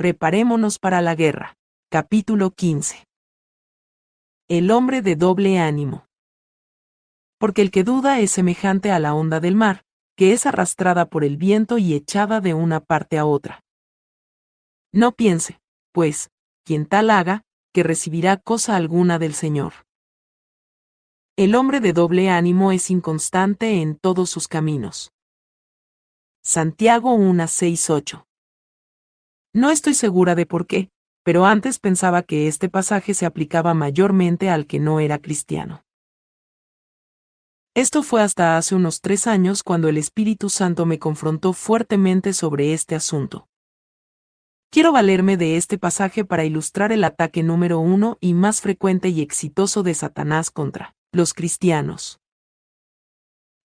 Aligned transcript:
Preparémonos 0.00 0.78
para 0.78 1.02
la 1.02 1.14
guerra. 1.14 1.58
Capítulo 1.90 2.52
15. 2.52 3.04
El 4.48 4.70
hombre 4.70 5.02
de 5.02 5.14
doble 5.14 5.58
ánimo. 5.58 6.06
Porque 7.38 7.60
el 7.60 7.70
que 7.70 7.84
duda 7.84 8.18
es 8.18 8.30
semejante 8.30 8.92
a 8.92 8.98
la 8.98 9.12
onda 9.12 9.40
del 9.40 9.56
mar, 9.56 9.84
que 10.16 10.32
es 10.32 10.46
arrastrada 10.46 11.10
por 11.10 11.22
el 11.22 11.36
viento 11.36 11.76
y 11.76 11.92
echada 11.92 12.40
de 12.40 12.54
una 12.54 12.80
parte 12.80 13.18
a 13.18 13.26
otra. 13.26 13.62
No 14.90 15.12
piense, 15.12 15.60
pues, 15.92 16.30
quien 16.64 16.86
tal 16.86 17.10
haga, 17.10 17.42
que 17.74 17.82
recibirá 17.82 18.38
cosa 18.38 18.76
alguna 18.76 19.18
del 19.18 19.34
Señor. 19.34 19.84
El 21.36 21.54
hombre 21.54 21.80
de 21.80 21.92
doble 21.92 22.30
ánimo 22.30 22.72
es 22.72 22.90
inconstante 22.90 23.82
en 23.82 23.96
todos 23.96 24.30
sus 24.30 24.48
caminos. 24.48 25.12
Santiago 26.42 27.14
1.6.8 27.18 28.29
no 29.52 29.70
estoy 29.70 29.94
segura 29.94 30.34
de 30.34 30.46
por 30.46 30.66
qué, 30.66 30.90
pero 31.24 31.44
antes 31.44 31.78
pensaba 31.78 32.22
que 32.22 32.46
este 32.46 32.68
pasaje 32.68 33.14
se 33.14 33.26
aplicaba 33.26 33.74
mayormente 33.74 34.48
al 34.48 34.66
que 34.66 34.78
no 34.78 35.00
era 35.00 35.18
cristiano. 35.18 35.84
Esto 37.74 38.02
fue 38.02 38.22
hasta 38.22 38.56
hace 38.56 38.74
unos 38.74 39.00
tres 39.00 39.26
años 39.26 39.62
cuando 39.62 39.88
el 39.88 39.96
Espíritu 39.96 40.48
Santo 40.48 40.86
me 40.86 40.98
confrontó 40.98 41.52
fuertemente 41.52 42.32
sobre 42.32 42.72
este 42.72 42.94
asunto. 42.94 43.48
Quiero 44.70 44.92
valerme 44.92 45.36
de 45.36 45.56
este 45.56 45.78
pasaje 45.78 46.24
para 46.24 46.44
ilustrar 46.44 46.92
el 46.92 47.02
ataque 47.04 47.42
número 47.42 47.80
uno 47.80 48.18
y 48.20 48.34
más 48.34 48.60
frecuente 48.60 49.08
y 49.08 49.20
exitoso 49.20 49.82
de 49.82 49.94
Satanás 49.94 50.50
contra 50.50 50.94
los 51.12 51.34
cristianos. 51.34 52.20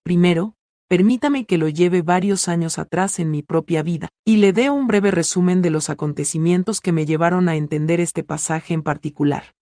Primero, 0.04 0.56
permítame 0.96 1.44
que 1.44 1.58
lo 1.58 1.68
lleve 1.68 2.04
varios 2.04 2.48
años 2.48 2.80
atrás 2.80 3.20
en 3.20 3.30
mi 3.30 3.44
propia 3.44 3.84
vida, 3.84 4.08
y 4.24 4.38
le 4.38 4.54
dé 4.54 4.70
un 4.70 4.88
breve 4.88 5.12
resumen 5.12 5.62
de 5.62 5.70
los 5.70 5.90
acontecimientos 5.90 6.80
que 6.80 6.94
me 6.94 7.06
llevaron 7.06 7.50
a 7.50 7.58
entender 7.58 8.00
este 8.00 8.24
pasaje 8.24 8.74
en 8.74 8.82
particular. 8.82 9.56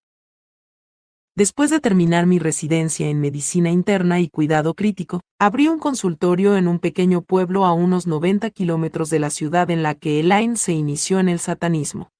Después 1.35 1.71
de 1.71 1.79
terminar 1.79 2.27
mi 2.27 2.37
residencia 2.37 3.09
en 3.09 3.19
medicina 3.19 3.71
interna 3.71 4.19
y 4.19 4.29
cuidado 4.29 4.75
crítico, 4.75 5.21
abrí 5.39 5.67
un 5.69 5.79
consultorio 5.79 6.55
en 6.55 6.67
un 6.67 6.77
pequeño 6.77 7.23
pueblo 7.23 7.65
a 7.65 7.73
unos 7.73 8.05
90 8.05 8.51
kilómetros 8.51 9.09
de 9.09 9.17
la 9.17 9.31
ciudad 9.31 9.71
en 9.71 9.81
la 9.81 9.95
que 9.95 10.19
Elaine 10.19 10.55
se 10.55 10.73
inició 10.73 11.19
en 11.19 11.29
el 11.29 11.39
satanismo. 11.39 12.11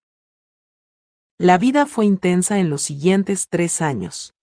La 1.38 1.60
vida 1.60 1.86
fue 1.86 2.08
intensa 2.08 2.58
en 2.58 2.72
los 2.72 2.82
siguientes 2.82 3.46
tres 3.48 3.80
años. 3.80 4.34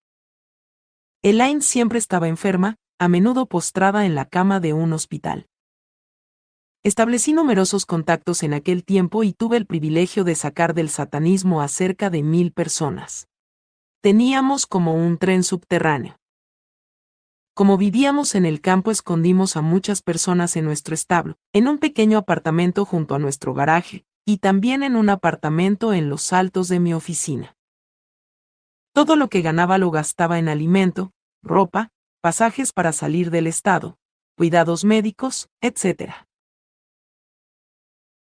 Elaine 1.22 1.60
siempre 1.60 1.98
estaba 1.98 2.28
enferma, 2.28 2.76
a 3.00 3.08
menudo 3.08 3.46
postrada 3.46 4.04
en 4.04 4.14
la 4.14 4.26
cama 4.26 4.60
de 4.60 4.74
un 4.74 4.92
hospital. 4.92 5.48
Establecí 6.82 7.32
numerosos 7.32 7.86
contactos 7.86 8.42
en 8.42 8.52
aquel 8.52 8.84
tiempo 8.84 9.24
y 9.24 9.32
tuve 9.32 9.56
el 9.56 9.64
privilegio 9.64 10.22
de 10.22 10.34
sacar 10.34 10.74
del 10.74 10.90
satanismo 10.90 11.62
a 11.62 11.68
cerca 11.68 12.10
de 12.10 12.22
mil 12.22 12.52
personas. 12.52 13.26
Teníamos 14.02 14.66
como 14.66 14.94
un 14.94 15.16
tren 15.16 15.44
subterráneo. 15.44 16.18
Como 17.54 17.78
vivíamos 17.78 18.34
en 18.34 18.44
el 18.44 18.60
campo 18.60 18.90
escondimos 18.90 19.56
a 19.56 19.62
muchas 19.62 20.02
personas 20.02 20.54
en 20.56 20.66
nuestro 20.66 20.92
establo, 20.92 21.38
en 21.54 21.68
un 21.68 21.78
pequeño 21.78 22.18
apartamento 22.18 22.84
junto 22.84 23.14
a 23.14 23.18
nuestro 23.18 23.54
garaje, 23.54 24.04
y 24.26 24.38
también 24.38 24.82
en 24.82 24.94
un 24.94 25.08
apartamento 25.08 25.94
en 25.94 26.10
los 26.10 26.34
altos 26.34 26.68
de 26.68 26.80
mi 26.80 26.92
oficina. 26.92 27.56
Todo 28.92 29.16
lo 29.16 29.30
que 29.30 29.40
ganaba 29.40 29.78
lo 29.78 29.90
gastaba 29.90 30.38
en 30.38 30.50
alimento, 30.50 31.12
ropa, 31.42 31.90
pasajes 32.20 32.72
para 32.72 32.92
salir 32.92 33.30
del 33.30 33.46
estado, 33.46 33.98
cuidados 34.36 34.84
médicos, 34.84 35.48
etc. 35.60 36.12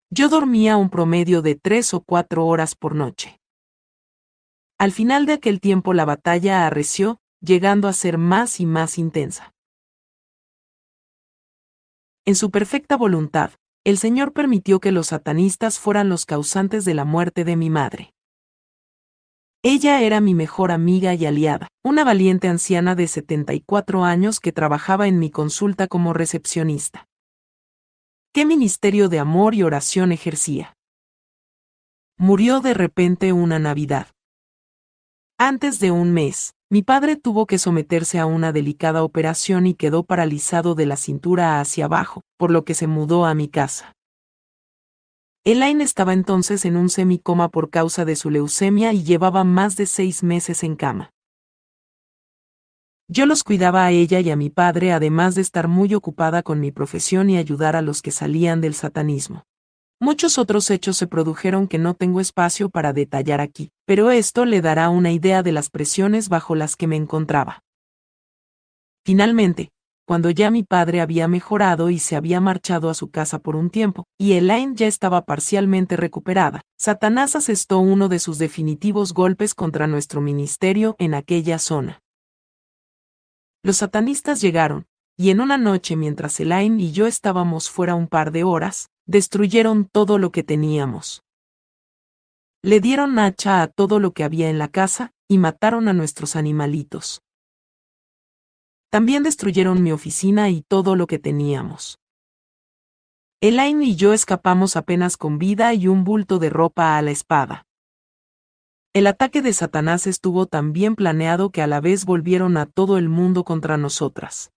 Yo 0.10 0.30
dormía 0.30 0.78
un 0.78 0.90
promedio 0.90 1.42
de 1.42 1.56
tres 1.56 1.94
o 1.94 2.02
cuatro 2.02 2.46
horas 2.46 2.76
por 2.76 2.96
noche. 2.96 3.40
Al 4.78 4.92
final 4.92 5.26
de 5.26 5.34
aquel 5.34 5.60
tiempo 5.60 5.94
la 5.94 6.06
batalla 6.06 6.66
arreció, 6.66 7.20
llegando 7.42 7.88
a 7.88 7.94
ser 7.94 8.18
más 8.18 8.60
y 8.60 8.66
más 8.66 8.98
intensa. 8.98 9.54
En 12.26 12.36
su 12.36 12.50
perfecta 12.50 12.98
voluntad, 12.98 13.52
el 13.84 14.00
Señor 14.00 14.34
permitió 14.34 14.80
que 14.80 14.92
los 14.92 15.08
satanistas 15.08 15.78
fueran 15.78 16.10
los 16.10 16.26
causantes 16.26 16.86
de 16.86 16.96
la 16.96 17.06
muerte 17.06 17.44
de 17.44 17.56
mi 17.56 17.70
madre. 17.70 18.15
Ella 19.68 20.04
era 20.04 20.22
mi 20.22 20.36
mejor 20.36 20.72
amiga 20.72 21.16
y 21.16 21.26
aliada, 21.26 21.70
una 21.84 22.04
valiente 22.04 22.48
anciana 22.48 22.94
de 22.94 23.08
74 23.08 24.04
años 24.04 24.40
que 24.40 24.52
trabajaba 24.52 25.08
en 25.08 25.18
mi 25.18 25.32
consulta 25.32 25.88
como 25.88 26.14
recepcionista. 26.14 27.08
¿Qué 28.32 28.46
ministerio 28.46 29.10
de 29.10 29.18
amor 29.18 29.56
y 29.56 29.64
oración 29.64 30.12
ejercía? 30.12 30.76
Murió 32.16 32.60
de 32.60 32.76
repente 32.76 33.34
una 33.34 33.58
Navidad. 33.58 34.10
Antes 35.40 35.80
de 35.80 35.90
un 35.90 36.14
mes, 36.14 36.54
mi 36.70 36.84
padre 36.84 37.16
tuvo 37.16 37.48
que 37.48 37.58
someterse 37.58 38.20
a 38.20 38.28
una 38.28 38.52
delicada 38.52 39.04
operación 39.04 39.66
y 39.66 39.74
quedó 39.74 40.04
paralizado 40.04 40.76
de 40.76 40.86
la 40.86 40.96
cintura 40.96 41.60
hacia 41.60 41.86
abajo, 41.86 42.22
por 42.38 42.52
lo 42.52 42.66
que 42.66 42.76
se 42.76 42.86
mudó 42.86 43.26
a 43.26 43.34
mi 43.34 43.48
casa. 43.48 43.96
Elaine 45.48 45.84
estaba 45.84 46.14
entonces 46.14 46.66
en 46.66 46.76
un 46.76 46.90
semicoma 46.90 47.50
por 47.50 47.70
causa 47.70 48.04
de 48.04 48.16
su 48.16 48.32
leucemia 48.32 48.94
y 48.94 49.04
llevaba 49.04 49.44
más 49.44 49.76
de 49.76 49.86
seis 49.86 50.24
meses 50.24 50.64
en 50.64 50.76
cama. 50.76 51.12
Yo 53.08 53.28
los 53.28 53.44
cuidaba 53.44 53.86
a 53.86 53.92
ella 53.92 54.20
y 54.22 54.32
a 54.32 54.36
mi 54.36 54.50
padre 54.50 54.92
además 54.92 55.36
de 55.36 55.44
estar 55.44 55.68
muy 55.68 55.94
ocupada 55.94 56.42
con 56.42 56.60
mi 56.60 56.72
profesión 56.72 57.30
y 57.30 57.38
ayudar 57.38 57.76
a 57.76 57.84
los 57.84 58.02
que 58.02 58.10
salían 58.10 58.60
del 58.60 58.74
satanismo. 58.74 59.44
Muchos 60.02 60.40
otros 60.40 60.72
hechos 60.72 60.98
se 60.98 61.06
produjeron 61.06 61.68
que 61.68 61.78
no 61.78 61.94
tengo 61.94 62.22
espacio 62.22 62.70
para 62.72 62.92
detallar 62.92 63.40
aquí, 63.40 63.72
pero 63.86 64.10
esto 64.10 64.46
le 64.46 64.62
dará 64.62 64.90
una 64.90 65.12
idea 65.12 65.44
de 65.44 65.52
las 65.52 65.70
presiones 65.70 66.28
bajo 66.28 66.56
las 66.56 66.76
que 66.76 66.88
me 66.88 66.96
encontraba. 66.96 67.62
Finalmente, 69.06 69.70
cuando 70.06 70.30
ya 70.30 70.52
mi 70.52 70.64
padre 70.64 71.02
había 71.02 71.28
mejorado 71.28 71.90
y 71.90 72.00
se 72.00 72.16
había 72.16 72.40
marchado 72.40 72.90
a 72.90 72.94
su 72.94 73.10
casa 73.10 73.40
por 73.40 73.56
un 73.56 73.70
tiempo, 73.70 74.06
y 74.20 74.34
Elaine 74.34 74.76
ya 74.76 74.88
estaba 74.88 75.26
parcialmente 75.26 75.98
recuperada, 75.98 76.62
Satanás 76.78 77.36
asestó 77.36 77.80
uno 77.80 78.08
de 78.08 78.20
sus 78.20 78.38
definitivos 78.38 79.14
golpes 79.14 79.56
contra 79.56 79.88
nuestro 79.88 80.22
ministerio 80.22 80.96
en 81.00 81.16
aquella 81.16 81.58
zona. 81.58 82.02
Los 83.64 83.78
satanistas 83.78 84.42
llegaron, 84.42 84.86
y 85.18 85.32
en 85.32 85.42
una 85.42 85.58
noche 85.58 85.96
mientras 85.96 86.40
Elaine 86.40 86.80
y 86.80 86.92
yo 86.92 87.08
estábamos 87.08 87.72
fuera 87.72 87.96
un 87.96 88.08
par 88.08 88.32
de 88.32 88.44
horas, 88.44 88.90
destruyeron 89.08 89.86
todo 89.86 90.20
lo 90.20 90.32
que 90.32 90.44
teníamos. 90.44 91.24
Le 92.62 92.80
dieron 92.80 93.18
hacha 93.18 93.64
a 93.64 93.68
todo 93.68 94.00
lo 94.00 94.12
que 94.12 94.24
había 94.24 94.50
en 94.50 94.60
la 94.60 94.68
casa, 94.68 95.12
y 95.28 95.40
mataron 95.40 95.88
a 95.88 95.94
nuestros 95.94 96.36
animalitos. 96.36 97.25
También 98.90 99.24
destruyeron 99.24 99.84
mi 99.84 99.92
oficina 99.92 100.50
y 100.50 100.62
todo 100.62 100.96
lo 100.96 101.08
que 101.08 101.20
teníamos. 101.20 102.00
Elaine 103.42 103.84
y 103.84 103.96
yo 103.96 104.14
escapamos 104.14 104.76
apenas 104.76 105.18
con 105.18 105.38
vida 105.38 105.74
y 105.74 105.88
un 105.88 106.04
bulto 106.04 106.40
de 106.40 106.50
ropa 106.50 106.98
a 106.98 107.02
la 107.02 107.12
espada. 107.12 107.66
El 108.94 109.08
ataque 109.08 109.42
de 109.42 109.52
Satanás 109.52 110.08
estuvo 110.08 110.46
tan 110.46 110.72
bien 110.72 110.96
planeado 110.96 111.50
que 111.50 111.62
a 111.62 111.68
la 111.68 111.82
vez 111.82 112.06
volvieron 112.06 112.56
a 112.56 112.66
todo 112.66 112.98
el 112.98 113.10
mundo 113.10 113.44
contra 113.44 113.76
nosotras. 113.76 114.52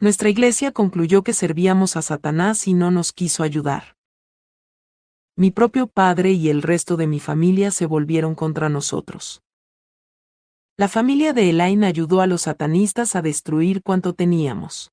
Nuestra 0.00 0.30
iglesia 0.30 0.72
concluyó 0.72 1.22
que 1.22 1.34
servíamos 1.34 1.96
a 1.96 2.02
Satanás 2.02 2.66
y 2.66 2.72
no 2.72 2.90
nos 2.90 3.12
quiso 3.12 3.42
ayudar. 3.42 3.96
Mi 5.36 5.50
propio 5.50 5.86
padre 5.86 6.32
y 6.32 6.48
el 6.48 6.62
resto 6.62 6.96
de 6.96 7.06
mi 7.06 7.20
familia 7.20 7.70
se 7.70 7.84
volvieron 7.84 8.34
contra 8.34 8.70
nosotros. 8.70 9.41
La 10.82 10.88
familia 10.88 11.32
de 11.32 11.48
Elaine 11.48 11.86
ayudó 11.86 12.22
a 12.22 12.26
los 12.26 12.42
satanistas 12.42 13.14
a 13.14 13.22
destruir 13.22 13.84
cuanto 13.84 14.14
teníamos. 14.14 14.90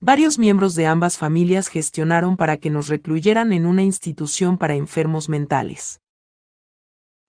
Varios 0.00 0.36
miembros 0.36 0.74
de 0.74 0.84
ambas 0.84 1.16
familias 1.16 1.68
gestionaron 1.68 2.36
para 2.36 2.56
que 2.56 2.68
nos 2.68 2.88
recluyeran 2.88 3.52
en 3.52 3.66
una 3.66 3.84
institución 3.84 4.58
para 4.58 4.74
enfermos 4.74 5.28
mentales. 5.28 6.00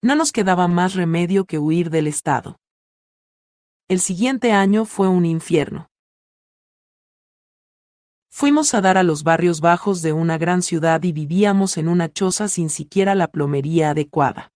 No 0.01 0.15
nos 0.15 0.31
quedaba 0.31 0.67
más 0.67 0.95
remedio 0.95 1.45
que 1.45 1.59
huir 1.59 1.91
del 1.91 2.07
Estado. 2.07 2.57
El 3.87 3.99
siguiente 3.99 4.51
año 4.51 4.85
fue 4.85 5.07
un 5.07 5.23
infierno. 5.23 5.87
Fuimos 8.31 8.73
a 8.73 8.81
dar 8.81 8.97
a 8.97 9.03
los 9.03 9.21
barrios 9.21 9.61
bajos 9.61 10.01
de 10.01 10.13
una 10.13 10.39
gran 10.39 10.63
ciudad 10.63 11.03
y 11.03 11.11
vivíamos 11.11 11.77
en 11.77 11.89
una 11.89 12.11
choza 12.11 12.47
sin 12.47 12.71
siquiera 12.71 13.13
la 13.13 13.27
plomería 13.27 13.91
adecuada. 13.91 14.51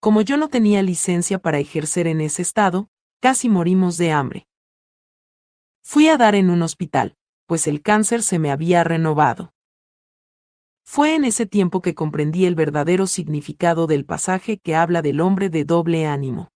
Como 0.00 0.22
yo 0.22 0.38
no 0.38 0.48
tenía 0.48 0.82
licencia 0.82 1.38
para 1.38 1.58
ejercer 1.58 2.06
en 2.06 2.22
ese 2.22 2.40
estado, 2.40 2.88
casi 3.20 3.50
morimos 3.50 3.98
de 3.98 4.12
hambre. 4.12 4.46
Fui 5.82 6.08
a 6.08 6.16
dar 6.16 6.34
en 6.34 6.48
un 6.48 6.62
hospital, 6.62 7.16
pues 7.46 7.66
el 7.66 7.82
cáncer 7.82 8.22
se 8.22 8.38
me 8.38 8.50
había 8.50 8.82
renovado. 8.82 9.52
Fue 10.84 11.14
en 11.14 11.24
ese 11.24 11.44
tiempo 11.44 11.82
que 11.82 11.94
comprendí 11.94 12.46
el 12.46 12.54
verdadero 12.54 13.06
significado 13.06 13.86
del 13.86 14.06
pasaje 14.06 14.58
que 14.58 14.74
habla 14.74 15.02
del 15.02 15.20
hombre 15.20 15.50
de 15.50 15.64
doble 15.64 16.06
ánimo. 16.06 16.50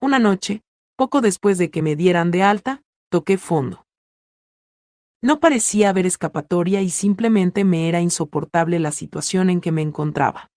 Una 0.00 0.18
noche, 0.18 0.62
poco 0.96 1.20
después 1.20 1.56
de 1.56 1.70
que 1.70 1.82
me 1.82 1.94
dieran 1.94 2.32
de 2.32 2.42
alta, 2.42 2.82
toqué 3.10 3.38
fondo. 3.38 3.86
No 5.22 5.38
parecía 5.38 5.90
haber 5.90 6.04
escapatoria 6.04 6.82
y 6.82 6.90
simplemente 6.90 7.64
me 7.64 7.88
era 7.88 8.00
insoportable 8.00 8.80
la 8.80 8.90
situación 8.90 9.50
en 9.50 9.60
que 9.60 9.72
me 9.72 9.82
encontraba. 9.82 10.50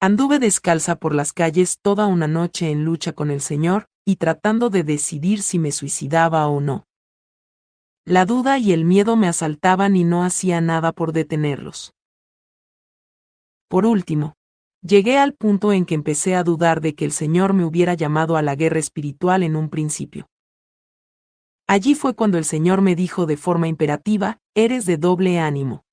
Anduve 0.00 0.38
descalza 0.38 0.96
por 0.96 1.14
las 1.14 1.32
calles 1.32 1.78
toda 1.80 2.06
una 2.06 2.28
noche 2.28 2.70
en 2.70 2.84
lucha 2.84 3.12
con 3.12 3.30
el 3.30 3.40
Señor 3.40 3.86
y 4.04 4.16
tratando 4.16 4.70
de 4.70 4.82
decidir 4.82 5.42
si 5.42 5.58
me 5.58 5.72
suicidaba 5.72 6.46
o 6.46 6.60
no. 6.60 6.86
La 8.04 8.26
duda 8.26 8.58
y 8.58 8.72
el 8.72 8.84
miedo 8.84 9.16
me 9.16 9.28
asaltaban 9.28 9.96
y 9.96 10.04
no 10.04 10.24
hacía 10.24 10.60
nada 10.60 10.92
por 10.92 11.12
detenerlos. 11.12 11.94
Por 13.68 13.86
último, 13.86 14.34
llegué 14.82 15.16
al 15.16 15.32
punto 15.32 15.72
en 15.72 15.86
que 15.86 15.94
empecé 15.94 16.34
a 16.34 16.44
dudar 16.44 16.82
de 16.82 16.94
que 16.94 17.06
el 17.06 17.12
Señor 17.12 17.54
me 17.54 17.64
hubiera 17.64 17.94
llamado 17.94 18.36
a 18.36 18.42
la 18.42 18.56
guerra 18.56 18.78
espiritual 18.78 19.42
en 19.42 19.56
un 19.56 19.70
principio. 19.70 20.26
Allí 21.66 21.94
fue 21.94 22.14
cuando 22.14 22.36
el 22.36 22.44
Señor 22.44 22.82
me 22.82 22.94
dijo 22.94 23.24
de 23.24 23.38
forma 23.38 23.68
imperativa, 23.68 24.38
eres 24.54 24.84
de 24.84 24.98
doble 24.98 25.38
ánimo. 25.38 25.83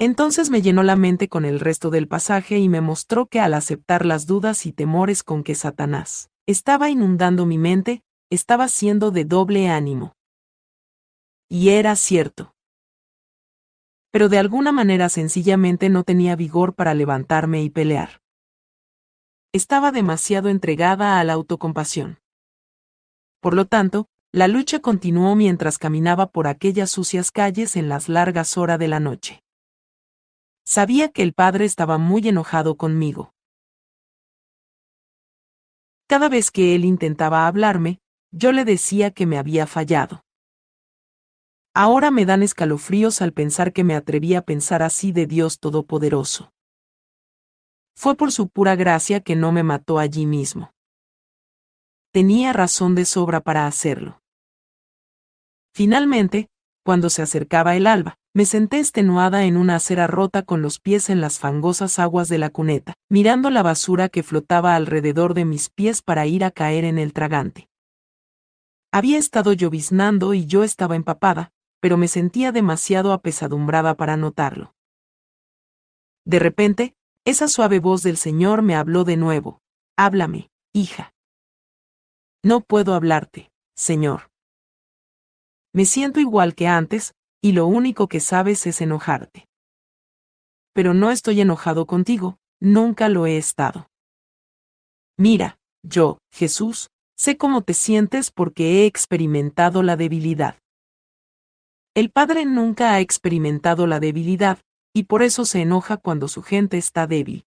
Entonces 0.00 0.48
me 0.48 0.62
llenó 0.62 0.84
la 0.84 0.94
mente 0.94 1.28
con 1.28 1.44
el 1.44 1.58
resto 1.58 1.90
del 1.90 2.06
pasaje 2.06 2.58
y 2.58 2.68
me 2.68 2.80
mostró 2.80 3.26
que 3.26 3.40
al 3.40 3.52
aceptar 3.54 4.06
las 4.06 4.26
dudas 4.26 4.64
y 4.64 4.72
temores 4.72 5.24
con 5.24 5.42
que 5.42 5.56
Satanás 5.56 6.30
estaba 6.46 6.88
inundando 6.88 7.46
mi 7.46 7.58
mente, 7.58 8.02
estaba 8.30 8.68
siendo 8.68 9.10
de 9.10 9.24
doble 9.24 9.68
ánimo. 9.68 10.14
Y 11.48 11.70
era 11.70 11.96
cierto. 11.96 12.54
Pero 14.12 14.28
de 14.28 14.38
alguna 14.38 14.70
manera 14.70 15.08
sencillamente 15.08 15.88
no 15.88 16.04
tenía 16.04 16.36
vigor 16.36 16.74
para 16.74 16.94
levantarme 16.94 17.62
y 17.62 17.70
pelear. 17.70 18.20
Estaba 19.52 19.92
demasiado 19.92 20.48
entregada 20.48 21.18
a 21.18 21.24
la 21.24 21.32
autocompasión. 21.32 22.18
Por 23.40 23.54
lo 23.54 23.66
tanto, 23.66 24.06
la 24.32 24.46
lucha 24.46 24.80
continuó 24.80 25.34
mientras 25.34 25.78
caminaba 25.78 26.30
por 26.30 26.46
aquellas 26.46 26.90
sucias 26.90 27.30
calles 27.30 27.76
en 27.76 27.88
las 27.88 28.08
largas 28.08 28.56
horas 28.56 28.78
de 28.78 28.88
la 28.88 29.00
noche. 29.00 29.42
Sabía 30.68 31.08
que 31.08 31.22
el 31.22 31.32
padre 31.32 31.64
estaba 31.64 31.96
muy 31.96 32.28
enojado 32.28 32.76
conmigo. 32.76 33.32
Cada 36.06 36.28
vez 36.28 36.50
que 36.50 36.74
él 36.74 36.84
intentaba 36.84 37.46
hablarme, 37.46 38.00
yo 38.30 38.52
le 38.52 38.64
decía 38.64 39.10
que 39.10 39.24
me 39.24 39.38
había 39.38 39.66
fallado. 39.66 40.24
Ahora 41.74 42.10
me 42.10 42.26
dan 42.26 42.42
escalofríos 42.42 43.22
al 43.22 43.32
pensar 43.32 43.72
que 43.72 43.84
me 43.84 43.94
atreví 43.94 44.34
a 44.34 44.42
pensar 44.42 44.82
así 44.82 45.12
de 45.12 45.26
Dios 45.26 45.58
Todopoderoso. 45.58 46.52
Fue 47.96 48.14
por 48.16 48.32
su 48.32 48.48
pura 48.48 48.76
gracia 48.76 49.20
que 49.20 49.36
no 49.36 49.52
me 49.52 49.62
mató 49.62 49.98
allí 49.98 50.26
mismo 50.26 50.72
tenía 52.18 52.52
razón 52.52 52.96
de 52.96 53.04
sobra 53.04 53.40
para 53.40 53.68
hacerlo. 53.68 54.20
Finalmente, 55.72 56.48
cuando 56.84 57.10
se 57.10 57.22
acercaba 57.22 57.76
el 57.76 57.86
alba, 57.86 58.17
me 58.34 58.44
senté 58.44 58.78
extenuada 58.78 59.44
en 59.44 59.56
una 59.56 59.76
acera 59.76 60.06
rota 60.06 60.42
con 60.42 60.62
los 60.62 60.78
pies 60.78 61.10
en 61.10 61.20
las 61.20 61.38
fangosas 61.38 61.98
aguas 61.98 62.28
de 62.28 62.38
la 62.38 62.50
cuneta, 62.50 62.94
mirando 63.08 63.50
la 63.50 63.62
basura 63.62 64.08
que 64.08 64.22
flotaba 64.22 64.76
alrededor 64.76 65.34
de 65.34 65.44
mis 65.44 65.70
pies 65.70 66.02
para 66.02 66.26
ir 66.26 66.44
a 66.44 66.50
caer 66.50 66.84
en 66.84 66.98
el 66.98 67.12
tragante. 67.12 67.68
Había 68.92 69.18
estado 69.18 69.52
lloviznando 69.52 70.34
y 70.34 70.46
yo 70.46 70.64
estaba 70.64 70.96
empapada, 70.96 71.52
pero 71.80 71.96
me 71.96 72.08
sentía 72.08 72.52
demasiado 72.52 73.12
apesadumbrada 73.12 73.96
para 73.96 74.16
notarlo. 74.16 74.74
De 76.24 76.38
repente, 76.38 76.94
esa 77.24 77.48
suave 77.48 77.80
voz 77.80 78.02
del 78.02 78.16
Señor 78.16 78.62
me 78.62 78.74
habló 78.74 79.04
de 79.04 79.16
nuevo. 79.16 79.60
Háblame, 79.96 80.50
hija. 80.72 81.12
No 82.42 82.60
puedo 82.60 82.94
hablarte, 82.94 83.50
Señor. 83.74 84.30
Me 85.72 85.84
siento 85.84 86.20
igual 86.20 86.54
que 86.54 86.66
antes, 86.66 87.14
y 87.40 87.52
lo 87.52 87.66
único 87.66 88.08
que 88.08 88.20
sabes 88.20 88.66
es 88.66 88.80
enojarte. 88.80 89.48
Pero 90.72 90.94
no 90.94 91.10
estoy 91.10 91.40
enojado 91.40 91.86
contigo, 91.86 92.38
nunca 92.60 93.08
lo 93.08 93.26
he 93.26 93.36
estado. 93.36 93.88
Mira, 95.16 95.58
yo, 95.82 96.18
Jesús, 96.32 96.90
sé 97.16 97.36
cómo 97.36 97.62
te 97.62 97.74
sientes 97.74 98.30
porque 98.30 98.82
he 98.82 98.86
experimentado 98.86 99.82
la 99.82 99.96
debilidad. 99.96 100.56
El 101.94 102.10
Padre 102.10 102.44
nunca 102.44 102.92
ha 102.92 103.00
experimentado 103.00 103.86
la 103.86 103.98
debilidad, 103.98 104.58
y 104.92 105.04
por 105.04 105.22
eso 105.22 105.44
se 105.44 105.62
enoja 105.62 105.96
cuando 105.96 106.28
su 106.28 106.42
gente 106.42 106.78
está 106.78 107.06
débil. 107.06 107.44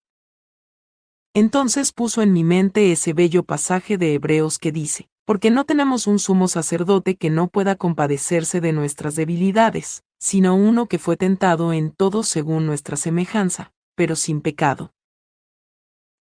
Entonces 1.33 1.93
puso 1.93 2.21
en 2.21 2.33
mi 2.33 2.43
mente 2.43 2.91
ese 2.91 3.13
bello 3.13 3.43
pasaje 3.43 3.97
de 3.97 4.13
Hebreos 4.13 4.59
que 4.59 4.71
dice, 4.71 5.09
porque 5.25 5.51
no 5.51 5.65
tenemos 5.65 6.07
un 6.07 6.19
sumo 6.19 6.47
sacerdote 6.47 7.15
que 7.15 7.29
no 7.29 7.47
pueda 7.47 7.75
compadecerse 7.75 8.62
de 8.62 8.73
nuestras 8.73 9.15
debilidades, 9.15 10.03
sino 10.19 10.56
uno 10.56 10.88
que 10.88 11.00
fue 11.00 11.18
tentado 11.18 11.73
en 11.73 11.91
todo 11.91 12.23
según 12.23 12.65
nuestra 12.65 12.97
semejanza, 12.97 13.73
pero 13.95 14.15
sin 14.15 14.41
pecado. 14.41 14.94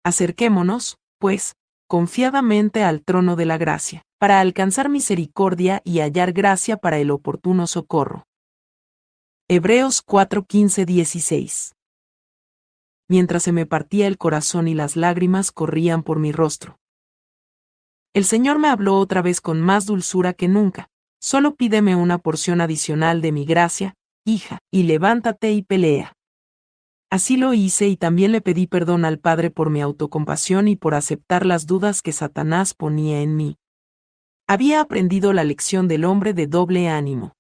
Acerquémonos, 0.05 0.99
pues, 1.19 1.57
confiadamente 1.87 2.85
al 2.85 3.03
trono 3.03 3.37
de 3.37 3.47
la 3.47 3.59
gracia, 3.59 4.03
para 4.19 4.41
alcanzar 4.41 4.89
misericordia 4.89 5.83
y 5.85 6.01
hallar 6.01 6.33
gracia 6.33 6.77
para 6.77 6.99
el 6.99 7.11
oportuno 7.11 7.67
socorro. 7.67 8.27
Hebreos 9.49 10.03
415 10.03 10.87
16 10.87 11.75
mientras 13.11 13.43
se 13.43 13.51
me 13.51 13.67
partía 13.67 14.07
el 14.07 14.19
corazón 14.19 14.69
y 14.69 14.75
las 14.75 14.95
lágrimas 14.95 15.51
corrían 15.51 16.05
por 16.05 16.21
mi 16.21 16.31
rostro. 16.31 16.79
El 18.13 18.25
Señor 18.25 18.59
me 18.59 18.67
habló 18.67 18.97
otra 18.97 19.23
vez 19.23 19.41
con 19.41 19.61
más 19.61 19.87
dulzura 19.87 20.33
que 20.33 20.49
nunca, 20.49 20.89
solo 21.21 21.55
pídeme 21.55 21.95
una 21.95 22.19
porción 22.19 22.61
adicional 22.61 23.23
de 23.23 23.31
mi 23.31 23.45
gracia, 23.45 23.95
hija, 24.25 24.59
y 24.73 24.83
levántate 24.83 25.53
y 25.53 25.63
pelea. 25.63 26.15
Así 27.09 27.37
lo 27.37 27.55
hice 27.55 27.87
y 27.87 27.97
también 27.97 28.33
le 28.33 28.41
pedí 28.41 28.67
perdón 28.67 29.05
al 29.05 29.21
Padre 29.21 29.53
por 29.53 29.71
mi 29.71 29.81
autocompasión 29.81 30.67
y 30.67 30.75
por 30.75 30.95
aceptar 30.95 31.47
las 31.47 31.67
dudas 31.67 32.03
que 32.03 32.11
Satanás 32.11 32.75
ponía 32.75 33.21
en 33.21 33.37
mí. 33.37 33.59
Había 34.49 34.81
aprendido 34.81 35.33
la 35.33 35.45
lección 35.45 35.87
del 35.87 36.05
hombre 36.05 36.35
de 36.35 36.49
doble 36.49 36.89
ánimo. 36.89 37.37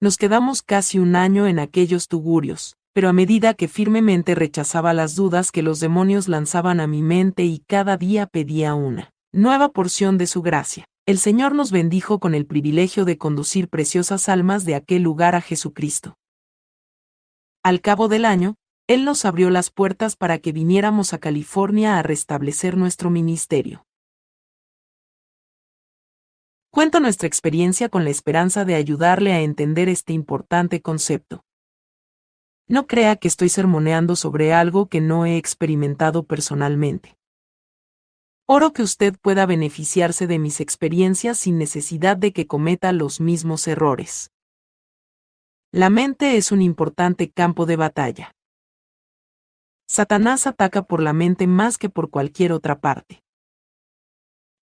Nos 0.00 0.16
quedamos 0.16 0.62
casi 0.62 0.98
un 0.98 1.16
año 1.16 1.46
en 1.46 1.58
aquellos 1.58 2.08
tugurios, 2.08 2.78
pero 2.94 3.10
a 3.10 3.12
medida 3.12 3.52
que 3.52 3.68
firmemente 3.68 4.34
rechazaba 4.34 4.94
las 4.94 5.16
dudas 5.16 5.52
que 5.52 5.62
los 5.62 5.80
demonios 5.80 6.28
lanzaban 6.28 6.80
a 6.80 6.86
mi 6.86 7.02
mente 7.02 7.44
y 7.44 7.58
cada 7.66 7.98
día 7.98 8.26
pedía 8.26 8.74
una 8.74 9.12
nueva 9.38 9.68
porción 9.68 10.18
de 10.18 10.26
su 10.26 10.42
gracia, 10.42 10.84
el 11.06 11.18
Señor 11.18 11.54
nos 11.54 11.70
bendijo 11.70 12.18
con 12.18 12.34
el 12.34 12.44
privilegio 12.44 13.04
de 13.04 13.18
conducir 13.18 13.68
preciosas 13.68 14.28
almas 14.28 14.64
de 14.64 14.74
aquel 14.74 15.02
lugar 15.02 15.36
a 15.36 15.40
Jesucristo. 15.40 16.16
Al 17.62 17.80
cabo 17.80 18.08
del 18.08 18.24
año, 18.24 18.56
Él 18.88 19.04
nos 19.04 19.24
abrió 19.24 19.50
las 19.50 19.70
puertas 19.70 20.16
para 20.16 20.38
que 20.38 20.50
viniéramos 20.50 21.12
a 21.12 21.18
California 21.18 21.98
a 21.98 22.02
restablecer 22.02 22.76
nuestro 22.76 23.10
ministerio. 23.10 23.84
Cuento 26.70 26.98
nuestra 26.98 27.28
experiencia 27.28 27.88
con 27.88 28.02
la 28.02 28.10
esperanza 28.10 28.64
de 28.64 28.74
ayudarle 28.74 29.32
a 29.32 29.40
entender 29.40 29.88
este 29.88 30.12
importante 30.12 30.82
concepto. 30.82 31.44
No 32.66 32.88
crea 32.88 33.14
que 33.14 33.28
estoy 33.28 33.50
sermoneando 33.50 34.16
sobre 34.16 34.52
algo 34.52 34.88
que 34.88 35.00
no 35.00 35.26
he 35.26 35.36
experimentado 35.36 36.24
personalmente. 36.24 37.17
Oro 38.50 38.72
que 38.72 38.80
usted 38.80 39.14
pueda 39.20 39.44
beneficiarse 39.44 40.26
de 40.26 40.38
mis 40.38 40.60
experiencias 40.60 41.36
sin 41.36 41.58
necesidad 41.58 42.16
de 42.16 42.32
que 42.32 42.46
cometa 42.46 42.92
los 42.92 43.20
mismos 43.20 43.68
errores. 43.68 44.32
La 45.70 45.90
mente 45.90 46.38
es 46.38 46.50
un 46.50 46.62
importante 46.62 47.30
campo 47.30 47.66
de 47.66 47.76
batalla. 47.76 48.34
Satanás 49.86 50.46
ataca 50.46 50.84
por 50.84 51.02
la 51.02 51.12
mente 51.12 51.46
más 51.46 51.76
que 51.76 51.90
por 51.90 52.08
cualquier 52.08 52.52
otra 52.52 52.80
parte. 52.80 53.22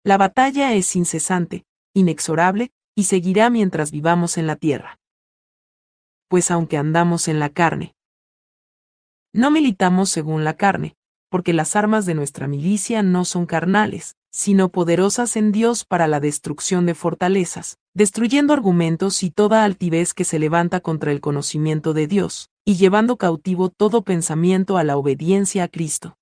La 0.03 0.19
batalla 0.19 0.73
es 0.73 0.97
incesante, 0.97 1.65
inexorable, 1.95 2.73
y 2.97 3.05
seguirá 3.05 3.51
mientras 3.51 3.93
vivamos 3.93 4.37
en 4.37 4.49
la 4.49 4.57
tierra. 4.57 4.99
Pues 6.27 6.51
aunque 6.51 6.77
andamos 6.77 7.29
en 7.29 7.39
la 7.39 7.51
carne, 7.51 7.95
no 9.33 9.53
militamos 9.53 10.11
según 10.11 10.43
la 10.43 10.57
carne, 10.57 10.97
porque 11.37 11.53
las 11.53 11.77
armas 11.77 12.07
de 12.07 12.15
nuestra 12.15 12.49
milicia 12.49 13.03
no 13.03 13.27
son 13.27 13.45
carnales, 13.45 14.17
sino 14.31 14.71
poderosas 14.71 15.37
en 15.37 15.53
Dios 15.53 15.85
para 15.85 16.09
la 16.09 16.19
destrucción 16.19 16.87
de 16.87 16.95
fortalezas, 16.95 17.77
destruyendo 17.93 18.55
argumentos 18.55 19.23
y 19.23 19.31
toda 19.31 19.63
altivez 19.63 20.15
que 20.15 20.25
se 20.25 20.39
levanta 20.39 20.81
contra 20.81 21.13
el 21.13 21.21
conocimiento 21.21 21.93
de 21.93 22.07
Dios, 22.07 22.49
y 22.65 22.77
llevando 22.77 23.19
cautivo 23.19 23.69
todo 23.69 24.01
pensamiento 24.01 24.79
a 24.79 24.85
la 24.85 24.97
obediencia 24.97 25.65
a 25.65 25.69
Cristo. 25.69 26.17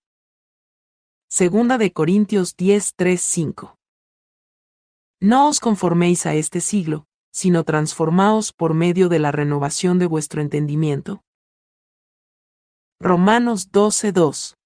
Segunda 1.29 1.79
de 1.79 1.93
Corintios 1.93 2.57
10, 2.57 2.95
3, 2.97 3.21
5. 3.21 3.79
No 5.21 5.49
os 5.49 5.61
conforméis 5.61 6.27
a 6.27 6.35
este 6.35 6.61
siglo, 6.61 7.07
sino 7.33 7.63
transformaos 7.63 8.53
por 8.53 8.75
medio 8.75 9.09
de 9.09 9.21
la 9.21 9.31
renovación 9.31 10.01
de 10.01 10.07
vuestro 10.07 10.43
entendimiento, 10.43 11.23
Romanos 13.01 13.71
12:2. 13.71 14.57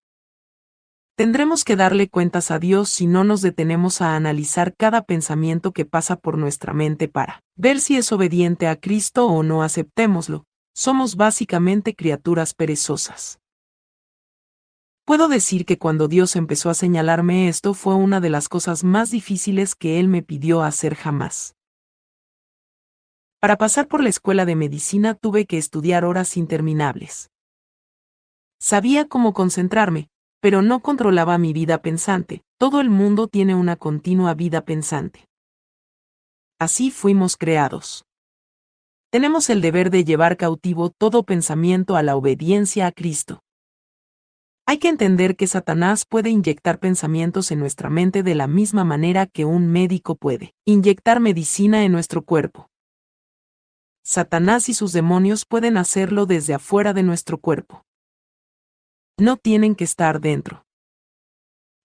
Tendremos 1.19 1.65
que 1.65 1.75
darle 1.75 2.09
cuentas 2.09 2.53
a 2.53 2.61
Dios 2.61 2.91
si 2.91 3.09
no 3.09 3.25
nos 3.25 3.43
detenemos 3.43 4.03
a 4.03 4.15
analizar 4.15 4.77
cada 4.77 5.03
pensamiento 5.03 5.73
que 5.73 5.85
pasa 5.85 6.15
por 6.15 6.39
nuestra 6.39 6.75
mente 6.75 7.09
para 7.09 7.43
ver 7.57 7.81
si 7.81 7.97
es 7.97 8.13
obediente 8.13 8.69
a 8.69 8.77
Cristo 8.77 9.27
o 9.27 9.43
no 9.43 9.65
aceptémoslo. 9.65 10.45
Somos 10.77 11.17
básicamente 11.17 11.97
criaturas 11.97 12.55
perezosas. 12.55 13.41
Puedo 15.05 15.27
decir 15.27 15.67
que 15.67 15.77
cuando 15.77 16.07
Dios 16.07 16.37
empezó 16.37 16.71
a 16.71 16.75
señalarme 16.75 17.49
esto 17.49 17.75
fue 17.75 17.97
una 17.97 18.21
de 18.21 18.31
las 18.31 18.49
cosas 18.49 18.85
más 18.85 19.11
difíciles 19.11 19.75
que 19.75 19.99
Él 19.99 20.07
me 20.07 20.23
pidió 20.23 20.63
hacer 20.63 20.95
jamás. 20.95 21.57
Para 23.41 23.57
pasar 23.57 23.89
por 23.89 24.05
la 24.05 24.09
escuela 24.09 24.45
de 24.45 24.55
medicina 24.55 25.15
tuve 25.15 25.47
que 25.47 25.59
estudiar 25.59 26.05
horas 26.05 26.37
interminables. 26.37 27.33
Sabía 28.61 29.09
cómo 29.09 29.33
concentrarme, 29.33 30.11
pero 30.41 30.63
no 30.63 30.81
controlaba 30.81 31.39
mi 31.39 31.53
vida 31.53 31.83
pensante. 31.83 32.43
Todo 32.59 32.81
el 32.81 32.91
mundo 32.91 33.29
tiene 33.29 33.55
una 33.55 33.77
continua 33.77 34.35
vida 34.35 34.65
pensante. 34.65 35.29
Así 36.59 36.91
fuimos 36.91 37.37
creados. 37.37 38.05
Tenemos 39.11 39.49
el 39.49 39.61
deber 39.61 39.91
de 39.91 40.05
llevar 40.05 40.37
cautivo 40.37 40.91
todo 40.91 41.23
pensamiento 41.23 41.97
a 41.97 42.03
la 42.03 42.17
obediencia 42.17 42.87
a 42.87 42.93
Cristo. 42.93 43.41
Hay 44.67 44.77
que 44.77 44.89
entender 44.89 45.35
que 45.35 45.47
Satanás 45.47 46.05
puede 46.05 46.29
inyectar 46.29 46.79
pensamientos 46.79 47.51
en 47.51 47.59
nuestra 47.59 47.89
mente 47.89 48.23
de 48.23 48.35
la 48.35 48.47
misma 48.47 48.85
manera 48.85 49.25
que 49.25 49.47
un 49.47 49.67
médico 49.67 50.15
puede 50.15 50.53
inyectar 50.67 51.21
medicina 51.21 51.85
en 51.85 51.93
nuestro 51.93 52.23
cuerpo. 52.23 52.69
Satanás 54.05 54.69
y 54.69 54.75
sus 54.75 54.93
demonios 54.93 55.47
pueden 55.47 55.79
hacerlo 55.79 56.27
desde 56.27 56.53
afuera 56.53 56.93
de 56.93 57.03
nuestro 57.03 57.39
cuerpo. 57.39 57.87
No 59.21 59.37
tienen 59.37 59.75
que 59.75 59.83
estar 59.83 60.21
dentro. 60.21 60.65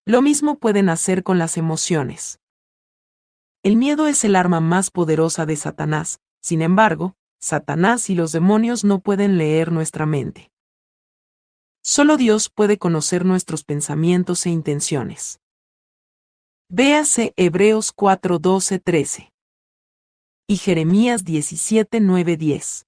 Lo 0.06 0.22
mismo 0.22 0.60
pueden 0.60 0.88
hacer 0.88 1.24
con 1.24 1.40
las 1.40 1.58
emociones. 1.58 2.40
El 3.64 3.76
miedo 3.76 4.08
es 4.08 4.24
el 4.24 4.36
arma 4.36 4.60
más 4.60 4.92
poderosa 4.92 5.48
de 5.48 5.56
Satanás, 5.56 6.20
sin 6.42 6.62
embargo, 6.62 7.16
Satanás 7.42 8.12
y 8.12 8.16
los 8.16 8.34
demonios 8.34 8.84
no 8.84 9.00
pueden 9.00 9.40
leer 9.40 9.72
nuestra 9.72 10.06
mente. 10.06 10.52
Solo 11.82 12.18
Dios 12.18 12.50
puede 12.50 12.78
conocer 12.78 13.26
nuestros 13.26 13.64
pensamientos 13.64 14.46
e 14.46 14.52
intenciones. 14.52 15.40
Véase 16.70 17.34
Hebreos 17.36 17.92
4, 17.94 18.38
12, 18.38 18.80
13. 18.80 19.34
Y 20.48 20.58
Jeremías 20.58 21.24
17, 21.24 22.00
9, 22.00 22.38
10. 22.38 22.86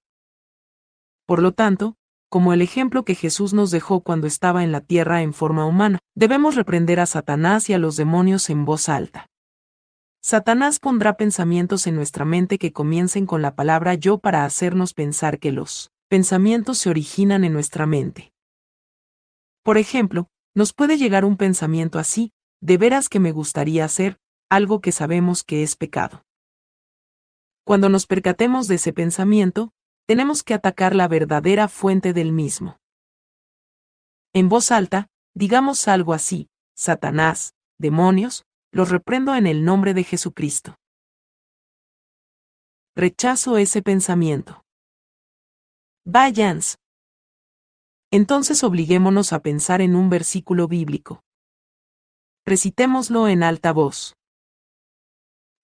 Por 1.26 1.42
lo 1.42 1.52
tanto, 1.52 1.98
como 2.36 2.52
el 2.52 2.62
ejemplo 2.62 3.06
que 3.06 3.16
Jesús 3.16 3.54
nos 3.54 3.72
dejó 3.72 4.02
cuando 4.02 4.28
estaba 4.28 4.66
en 4.66 4.74
la 4.74 4.82
tierra 4.82 5.22
en 5.22 5.34
forma 5.34 5.66
humana, 5.66 6.00
debemos 6.16 6.56
reprender 6.56 7.00
a 7.00 7.06
Satanás 7.06 7.70
y 7.70 7.74
a 7.74 7.78
los 7.78 7.96
demonios 7.96 8.50
en 8.50 8.66
voz 8.66 8.90
alta. 8.90 9.30
Satanás 10.22 10.80
pondrá 10.82 11.16
pensamientos 11.16 11.88
en 11.88 11.96
nuestra 11.96 12.26
mente 12.26 12.58
que 12.58 12.74
comiencen 12.74 13.26
con 13.26 13.42
la 13.42 13.56
palabra 13.56 13.94
yo 13.94 14.18
para 14.18 14.44
hacernos 14.44 14.94
pensar 14.94 15.40
que 15.40 15.54
los 15.54 15.94
pensamientos 16.10 16.78
se 16.78 16.90
originan 16.90 17.46
en 17.46 17.54
nuestra 17.54 17.86
mente. 17.86 18.34
Por 19.64 19.78
ejemplo, 19.78 20.28
nos 20.54 20.74
puede 20.74 20.98
llegar 20.98 21.24
un 21.24 21.38
pensamiento 21.38 22.00
así, 22.00 22.34
de 22.60 22.78
veras 22.78 23.08
que 23.08 23.22
me 23.22 23.32
gustaría 23.32 23.86
hacer, 23.86 24.18
algo 24.50 24.82
que 24.82 24.92
sabemos 24.92 25.46
que 25.46 25.64
es 25.64 25.78
pecado. 25.78 26.26
Cuando 27.64 27.88
nos 27.88 28.06
percatemos 28.06 28.68
de 28.68 28.76
ese 28.76 28.92
pensamiento, 28.92 29.72
tenemos 30.08 30.44
que 30.44 30.54
atacar 30.54 30.96
la 30.96 31.08
verdadera 31.08 31.68
fuente 31.68 32.14
del 32.14 32.32
mismo. 32.32 32.78
En 34.34 34.50
voz 34.50 34.72
alta, 34.72 35.08
digamos 35.34 35.88
algo 35.88 36.14
así, 36.14 36.50
Satanás, 36.76 37.54
demonios, 37.80 38.46
los 38.72 38.90
reprendo 38.90 39.36
en 39.36 39.48
el 39.48 39.64
nombre 39.64 39.94
de 39.94 40.04
Jesucristo. 40.04 40.76
Rechazo 42.96 43.58
ese 43.58 43.82
pensamiento. 43.82 44.64
Vayans, 46.06 46.78
entonces 48.12 48.64
obliguémonos 48.64 49.34
a 49.34 49.42
pensar 49.42 49.82
en 49.82 49.96
un 49.96 50.10
versículo 50.10 50.68
bíblico. 50.68 51.22
Recitémoslo 52.46 53.28
en 53.28 53.44
alta 53.44 53.74
voz. 53.74 54.16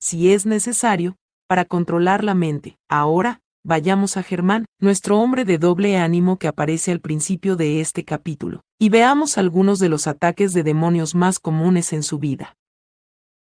Si 0.02 0.34
es 0.34 0.46
necesario, 0.46 1.16
para 1.48 1.66
controlar 1.66 2.24
la 2.24 2.34
mente, 2.34 2.78
ahora, 2.90 3.40
vayamos 3.64 4.18
a 4.18 4.24
Germán, 4.24 4.66
nuestro 4.80 5.20
hombre 5.20 5.46
de 5.46 5.58
doble 5.58 5.98
ánimo 5.98 6.38
que 6.38 6.48
aparece 6.48 6.92
al 6.92 7.00
principio 7.00 7.56
de 7.56 7.82
este 7.82 8.04
capítulo, 8.04 8.62
y 8.80 8.90
veamos 8.90 9.38
algunos 9.38 9.80
de 9.80 9.90
los 9.90 10.08
ataques 10.08 10.54
de 10.54 10.64
demonios 10.64 11.16
más 11.16 11.40
comunes 11.40 11.94
en 11.94 12.04
su 12.04 12.20
vida. 12.20 12.58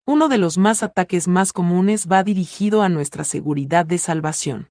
Uno 0.05 0.27
de 0.27 0.38
los 0.38 0.57
más 0.57 0.83
ataques 0.83 1.27
más 1.27 1.53
comunes 1.53 2.07
va 2.11 2.23
dirigido 2.23 2.81
a 2.81 2.89
nuestra 2.89 3.23
seguridad 3.23 3.85
de 3.85 3.97
salvación. 3.97 4.69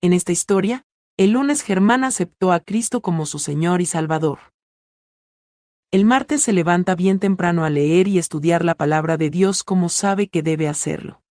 En 0.00 0.12
esta 0.12 0.32
historia, 0.32 0.84
el 1.16 1.32
lunes 1.32 1.62
Germán 1.62 2.04
aceptó 2.04 2.52
a 2.52 2.60
Cristo 2.60 3.02
como 3.02 3.26
su 3.26 3.38
Señor 3.38 3.80
y 3.80 3.86
Salvador. 3.86 4.38
El 5.90 6.04
martes 6.04 6.42
se 6.42 6.52
levanta 6.52 6.94
bien 6.94 7.18
temprano 7.18 7.64
a 7.64 7.70
leer 7.70 8.08
y 8.08 8.18
estudiar 8.18 8.64
la 8.64 8.74
palabra 8.74 9.16
de 9.16 9.30
Dios 9.30 9.64
como 9.64 9.88
sabe 9.88 10.28
que 10.28 10.42
debe 10.42 10.68
hacerlo. 10.68 11.22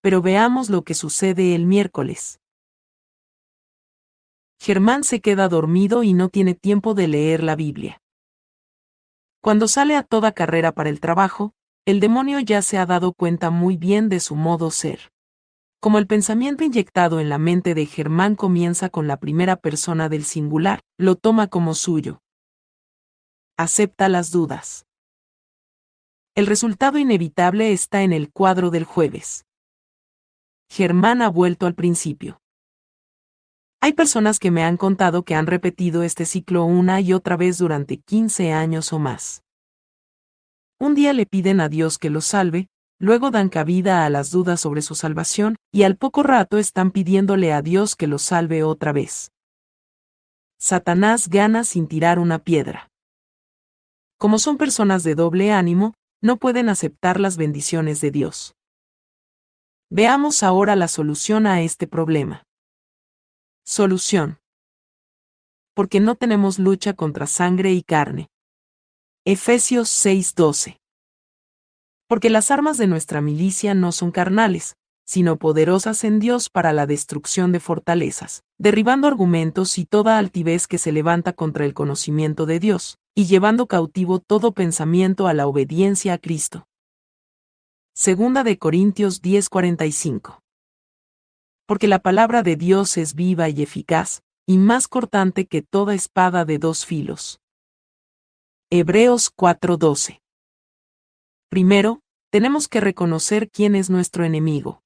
Pero 0.00 0.22
veamos 0.22 0.70
lo 0.70 0.82
que 0.82 0.94
sucede 0.94 1.54
el 1.54 1.66
miércoles. 1.66 2.40
Germán 4.58 5.04
se 5.04 5.20
queda 5.20 5.48
dormido 5.48 6.02
y 6.02 6.12
no 6.12 6.28
tiene 6.28 6.54
tiempo 6.54 6.94
de 6.94 7.08
leer 7.08 7.42
la 7.42 7.56
Biblia. 7.56 8.00
Cuando 9.42 9.68
sale 9.68 9.96
a 9.96 10.02
toda 10.02 10.32
carrera 10.32 10.72
para 10.72 10.90
el 10.90 11.00
trabajo, 11.00 11.54
el 11.86 11.98
demonio 11.98 12.40
ya 12.40 12.60
se 12.60 12.76
ha 12.76 12.84
dado 12.84 13.14
cuenta 13.14 13.50
muy 13.50 13.78
bien 13.78 14.10
de 14.10 14.20
su 14.20 14.36
modo 14.36 14.70
ser. 14.70 15.10
Como 15.80 15.96
el 15.96 16.06
pensamiento 16.06 16.62
inyectado 16.62 17.20
en 17.20 17.30
la 17.30 17.38
mente 17.38 17.74
de 17.74 17.86
Germán 17.86 18.36
comienza 18.36 18.90
con 18.90 19.08
la 19.08 19.18
primera 19.18 19.56
persona 19.56 20.10
del 20.10 20.24
singular, 20.24 20.80
lo 20.98 21.16
toma 21.16 21.46
como 21.46 21.74
suyo. 21.74 22.20
Acepta 23.56 24.10
las 24.10 24.30
dudas. 24.30 24.84
El 26.34 26.46
resultado 26.46 26.98
inevitable 26.98 27.72
está 27.72 28.02
en 28.02 28.12
el 28.12 28.30
cuadro 28.30 28.70
del 28.70 28.84
jueves. 28.84 29.46
Germán 30.72 31.20
ha 31.20 31.28
vuelto 31.28 31.66
al 31.66 31.74
principio. 31.74 32.40
Hay 33.80 33.92
personas 33.92 34.38
que 34.38 34.52
me 34.52 34.62
han 34.62 34.76
contado 34.76 35.24
que 35.24 35.34
han 35.34 35.48
repetido 35.48 36.04
este 36.04 36.26
ciclo 36.26 36.64
una 36.64 37.00
y 37.00 37.12
otra 37.12 37.36
vez 37.36 37.58
durante 37.58 37.96
15 37.96 38.52
años 38.52 38.92
o 38.92 39.00
más. 39.00 39.42
Un 40.78 40.94
día 40.94 41.12
le 41.12 41.26
piden 41.26 41.60
a 41.60 41.68
Dios 41.68 41.98
que 41.98 42.08
los 42.08 42.24
salve, 42.24 42.68
luego 43.00 43.32
dan 43.32 43.48
cabida 43.48 44.04
a 44.04 44.10
las 44.10 44.30
dudas 44.30 44.60
sobre 44.60 44.80
su 44.80 44.94
salvación, 44.94 45.56
y 45.72 45.82
al 45.82 45.96
poco 45.96 46.22
rato 46.22 46.56
están 46.56 46.92
pidiéndole 46.92 47.52
a 47.52 47.62
Dios 47.62 47.96
que 47.96 48.06
los 48.06 48.22
salve 48.22 48.62
otra 48.62 48.92
vez. 48.92 49.32
Satanás 50.56 51.28
gana 51.28 51.64
sin 51.64 51.88
tirar 51.88 52.20
una 52.20 52.38
piedra. 52.38 52.90
Como 54.18 54.38
son 54.38 54.56
personas 54.56 55.02
de 55.02 55.16
doble 55.16 55.50
ánimo, 55.50 55.94
no 56.22 56.36
pueden 56.36 56.68
aceptar 56.68 57.18
las 57.18 57.36
bendiciones 57.36 58.00
de 58.00 58.12
Dios. 58.12 58.54
Veamos 59.90 60.42
ahora 60.42 60.76
la 60.76 60.88
solución 60.88 61.46
a 61.46 61.62
este 61.62 61.86
problema. 61.86 62.44
Solución. 63.64 64.38
Porque 65.74 66.00
no 66.00 66.14
tenemos 66.14 66.58
lucha 66.58 66.94
contra 66.94 67.26
sangre 67.26 67.72
y 67.72 67.82
carne. 67.82 68.30
Efesios 69.24 69.88
6:12 69.88 70.80
porque 72.10 72.28
las 72.28 72.50
armas 72.50 72.76
de 72.76 72.88
nuestra 72.88 73.20
milicia 73.20 73.72
no 73.72 73.92
son 73.92 74.10
carnales, 74.10 74.74
sino 75.06 75.36
poderosas 75.36 76.02
en 76.02 76.18
Dios 76.18 76.50
para 76.50 76.72
la 76.72 76.84
destrucción 76.84 77.52
de 77.52 77.60
fortalezas, 77.60 78.42
derribando 78.58 79.06
argumentos 79.06 79.78
y 79.78 79.84
toda 79.84 80.18
altivez 80.18 80.66
que 80.66 80.78
se 80.78 80.90
levanta 80.90 81.34
contra 81.34 81.64
el 81.64 81.72
conocimiento 81.72 82.46
de 82.46 82.58
Dios, 82.58 82.98
y 83.14 83.26
llevando 83.26 83.68
cautivo 83.68 84.18
todo 84.18 84.50
pensamiento 84.50 85.28
a 85.28 85.34
la 85.34 85.46
obediencia 85.46 86.14
a 86.14 86.18
Cristo. 86.18 86.66
Segunda 87.94 88.44
de 88.44 88.58
Corintios 88.58 89.20
10:45. 89.20 90.42
Porque 91.66 91.88
la 91.88 91.98
palabra 91.98 92.42
de 92.42 92.56
Dios 92.56 92.96
es 92.96 93.14
viva 93.14 93.48
y 93.48 93.62
eficaz, 93.62 94.22
y 94.46 94.58
más 94.58 94.88
cortante 94.88 95.46
que 95.46 95.62
toda 95.62 95.94
espada 95.94 96.44
de 96.44 96.58
dos 96.58 96.86
filos. 96.86 97.40
Hebreos 98.70 99.30
4:12. 99.30 100.20
Primero, 101.48 102.00
tenemos 102.30 102.68
que 102.68 102.80
reconocer 102.80 103.50
quién 103.50 103.74
es 103.74 103.90
nuestro 103.90 104.24
enemigo. 104.24 104.82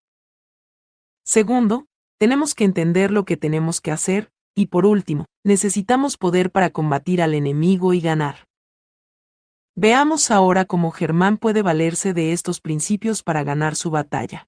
Segundo, 1.25 1.87
tenemos 2.19 2.55
que 2.55 2.65
entender 2.65 3.11
lo 3.11 3.25
que 3.25 3.37
tenemos 3.37 3.81
que 3.81 3.91
hacer, 3.91 4.31
y 4.55 4.67
por 4.67 4.87
último, 4.87 5.27
necesitamos 5.45 6.17
poder 6.17 6.51
para 6.51 6.71
combatir 6.71 7.21
al 7.21 7.35
enemigo 7.35 7.93
y 7.93 8.01
ganar. 8.01 8.47
Veamos 9.77 10.31
ahora 10.31 10.65
cómo 10.65 10.93
Germán 10.93 11.37
puede 11.37 11.63
valerse 11.63 12.15
de 12.15 12.33
estos 12.33 12.61
principios 12.61 13.23
para 13.25 13.43
ganar 13.43 13.75
su 13.75 13.91
batalla. 13.91 14.47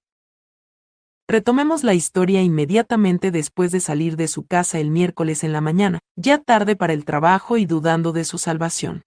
Retomemos 1.29 1.83
la 1.83 1.95
historia 1.95 2.43
inmediatamente 2.43 3.33
después 3.33 3.73
de 3.73 3.81
salir 3.81 4.17
de 4.17 4.29
su 4.29 4.47
casa 4.47 4.79
el 4.79 4.91
miércoles 4.91 5.43
en 5.43 5.53
la 5.53 5.61
mañana, 5.61 5.99
ya 6.15 6.39
tarde 6.39 6.77
para 6.77 6.93
el 6.93 7.05
trabajo 7.05 7.57
y 7.57 7.67
dudando 7.67 8.13
de 8.13 8.25
su 8.25 8.39
salvación. 8.39 9.03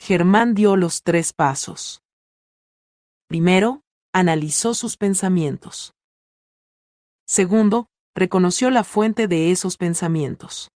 Germán 0.00 0.54
dio 0.54 0.76
los 0.76 1.02
tres 1.02 1.34
pasos. 1.34 2.00
Primero, 3.28 3.82
analizó 4.14 4.72
sus 4.72 4.96
pensamientos. 4.96 5.92
Segundo, 7.26 7.88
reconoció 8.14 8.70
la 8.70 8.82
fuente 8.82 9.28
de 9.28 9.50
esos 9.50 9.76
pensamientos. 9.76 10.70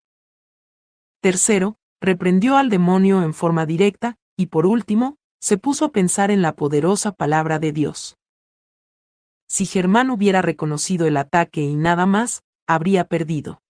Tercero, 1.20 1.77
reprendió 2.00 2.56
al 2.56 2.70
demonio 2.70 3.22
en 3.22 3.34
forma 3.34 3.66
directa, 3.66 4.16
y 4.36 4.46
por 4.46 4.66
último, 4.66 5.16
se 5.40 5.58
puso 5.58 5.86
a 5.86 5.92
pensar 5.92 6.30
en 6.30 6.42
la 6.42 6.54
poderosa 6.54 7.12
palabra 7.12 7.58
de 7.58 7.72
Dios. 7.72 8.16
Si 9.48 9.66
Germán 9.66 10.10
hubiera 10.10 10.42
reconocido 10.42 11.06
el 11.06 11.16
ataque 11.16 11.62
y 11.62 11.74
nada 11.74 12.06
más, 12.06 12.42
habría 12.66 13.04
perdido. 13.04 13.62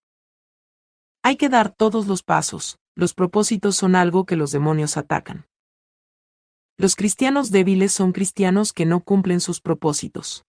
Hay 1.23 1.37
que 1.37 1.49
dar 1.49 1.71
todos 1.71 2.07
los 2.07 2.23
pasos, 2.23 2.79
los 2.95 3.15
propósitos 3.15 3.77
son 3.77 3.95
algo 3.95 4.27
que 4.27 4.37
los 4.37 4.51
demonios 4.51 4.97
atacan. 4.97 5.47
Los 6.77 6.97
cristianos 6.97 7.51
débiles 7.51 7.93
son 7.93 8.13
cristianos 8.13 8.73
que 8.73 8.87
no 8.87 9.01
cumplen 9.01 9.41
sus 9.41 9.61
propósitos. 9.61 10.45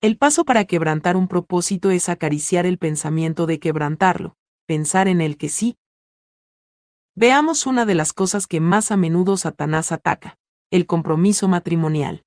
El 0.00 0.16
paso 0.16 0.44
para 0.44 0.64
quebrantar 0.64 1.16
un 1.16 1.26
propósito 1.26 1.90
es 1.90 2.08
acariciar 2.08 2.66
el 2.66 2.78
pensamiento 2.78 3.46
de 3.46 3.58
quebrantarlo, 3.58 4.36
pensar 4.66 5.08
en 5.08 5.20
el 5.20 5.36
que 5.36 5.48
sí. 5.48 5.76
Veamos 7.20 7.66
una 7.66 7.84
de 7.84 7.96
las 7.96 8.12
cosas 8.12 8.46
que 8.46 8.60
más 8.60 8.92
a 8.92 8.96
menudo 8.96 9.36
Satanás 9.36 9.90
ataca, 9.90 10.38
el 10.70 10.86
compromiso 10.86 11.48
matrimonial. 11.48 12.24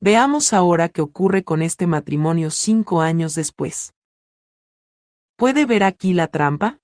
Veamos 0.00 0.54
ahora 0.54 0.88
qué 0.88 1.02
ocurre 1.02 1.44
con 1.44 1.60
este 1.60 1.86
matrimonio 1.86 2.50
cinco 2.50 3.02
años 3.02 3.34
después. 3.34 3.92
¿Puede 5.36 5.66
ver 5.66 5.84
aquí 5.84 6.14
la 6.14 6.28
trampa? 6.28 6.80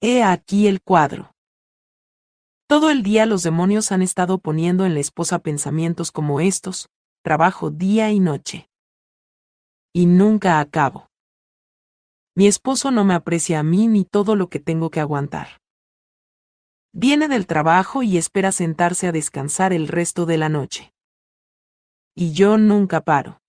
He 0.00 0.24
aquí 0.24 0.66
el 0.66 0.82
cuadro. 0.82 1.32
Todo 2.66 2.90
el 2.90 3.04
día 3.04 3.24
los 3.24 3.44
demonios 3.44 3.92
han 3.92 4.02
estado 4.02 4.38
poniendo 4.38 4.84
en 4.84 4.94
la 4.94 5.00
esposa 5.00 5.38
pensamientos 5.38 6.10
como 6.10 6.40
estos, 6.40 6.88
trabajo 7.22 7.70
día 7.70 8.10
y 8.10 8.18
noche. 8.18 8.68
Y 9.92 10.06
nunca 10.06 10.58
acabo. 10.58 11.11
Mi 12.34 12.46
esposo 12.46 12.90
no 12.90 13.04
me 13.04 13.12
aprecia 13.12 13.60
a 13.60 13.62
mí 13.62 13.88
ni 13.88 14.04
todo 14.04 14.36
lo 14.36 14.48
que 14.48 14.58
tengo 14.58 14.90
que 14.90 15.00
aguantar. 15.00 15.60
Viene 16.94 17.28
del 17.28 17.46
trabajo 17.46 18.02
y 18.02 18.16
espera 18.16 18.52
sentarse 18.52 19.06
a 19.06 19.12
descansar 19.12 19.72
el 19.74 19.86
resto 19.86 20.24
de 20.24 20.38
la 20.38 20.48
noche. 20.48 20.94
Y 22.14 22.32
yo 22.32 22.56
nunca 22.56 23.02
paro. 23.02 23.40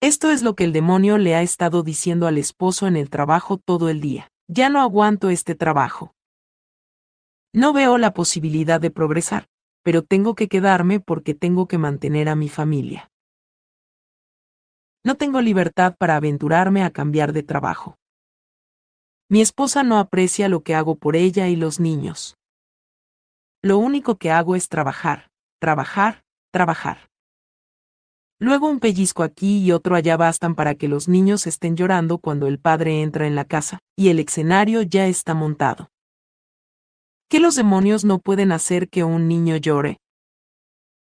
Esto 0.00 0.30
es 0.30 0.42
lo 0.42 0.56
que 0.56 0.64
el 0.64 0.72
demonio 0.72 1.18
le 1.18 1.34
ha 1.34 1.42
estado 1.42 1.82
diciendo 1.82 2.26
al 2.26 2.38
esposo 2.38 2.86
en 2.86 2.96
el 2.96 3.10
trabajo 3.10 3.56
todo 3.58 3.88
el 3.88 4.00
día. 4.00 4.30
Ya 4.48 4.68
no 4.68 4.80
aguanto 4.80 5.30
este 5.30 5.54
trabajo. 5.54 6.14
No 7.52 7.72
veo 7.72 7.98
la 7.98 8.14
posibilidad 8.14 8.80
de 8.80 8.90
progresar, 8.90 9.48
pero 9.82 10.02
tengo 10.02 10.34
que 10.34 10.48
quedarme 10.48 11.00
porque 11.00 11.34
tengo 11.34 11.68
que 11.68 11.78
mantener 11.78 12.28
a 12.28 12.36
mi 12.36 12.48
familia. 12.48 13.09
No 15.04 15.14
tengo 15.14 15.40
libertad 15.40 15.96
para 15.98 16.16
aventurarme 16.16 16.82
a 16.82 16.90
cambiar 16.90 17.32
de 17.32 17.42
trabajo. 17.42 17.96
Mi 19.30 19.40
esposa 19.40 19.82
no 19.82 19.98
aprecia 19.98 20.48
lo 20.48 20.62
que 20.62 20.74
hago 20.74 20.96
por 20.96 21.16
ella 21.16 21.48
y 21.48 21.56
los 21.56 21.80
niños. 21.80 22.36
Lo 23.62 23.78
único 23.78 24.16
que 24.16 24.30
hago 24.30 24.56
es 24.56 24.68
trabajar, 24.68 25.30
trabajar, 25.58 26.22
trabajar. 26.52 27.08
Luego 28.38 28.68
un 28.68 28.80
pellizco 28.80 29.22
aquí 29.22 29.58
y 29.58 29.72
otro 29.72 29.94
allá 29.96 30.16
bastan 30.16 30.54
para 30.54 30.74
que 30.74 30.88
los 30.88 31.08
niños 31.08 31.46
estén 31.46 31.76
llorando 31.76 32.18
cuando 32.18 32.46
el 32.46 32.58
padre 32.58 33.02
entra 33.02 33.26
en 33.26 33.34
la 33.34 33.44
casa, 33.44 33.78
y 33.96 34.08
el 34.08 34.18
escenario 34.18 34.82
ya 34.82 35.06
está 35.06 35.34
montado. 35.34 35.90
¿Qué 37.28 37.38
los 37.38 37.54
demonios 37.54 38.04
no 38.04 38.18
pueden 38.18 38.50
hacer 38.50 38.88
que 38.88 39.04
un 39.04 39.28
niño 39.28 39.56
llore? 39.56 39.98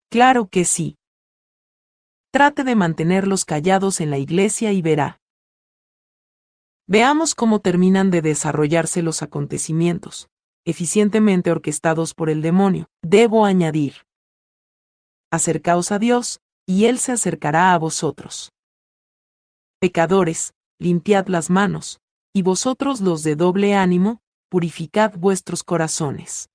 Claro 0.10 0.48
que 0.48 0.66
sí. 0.66 0.96
Trate 2.36 2.66
de 2.66 2.76
mantenerlos 2.76 3.46
callados 3.46 4.02
en 4.02 4.10
la 4.10 4.18
iglesia 4.18 4.74
y 4.74 4.82
verá. 4.82 5.22
Veamos 6.86 7.34
cómo 7.34 7.62
terminan 7.62 8.12
de 8.12 8.22
desarrollarse 8.22 9.02
los 9.02 9.24
acontecimientos, 9.24 10.28
eficientemente 10.66 11.50
orquestados 11.50 12.14
por 12.14 12.30
el 12.30 12.42
demonio, 12.42 12.90
debo 13.02 13.46
añadir. 13.46 14.06
Acercaos 15.32 15.94
a 15.94 15.98
Dios, 15.98 16.42
y 16.66 16.88
Él 16.88 17.00
se 17.00 17.14
acercará 17.14 17.74
a 17.74 17.78
vosotros. 17.78 18.52
Pecadores, 19.80 20.54
limpiad 20.78 21.28
las 21.28 21.50
manos, 21.50 22.02
y 22.34 22.42
vosotros 22.42 23.00
los 23.00 23.24
de 23.24 23.38
doble 23.38 23.76
ánimo, 23.76 24.20
purificad 24.50 25.14
vuestros 25.16 25.64
corazones. 25.64 26.50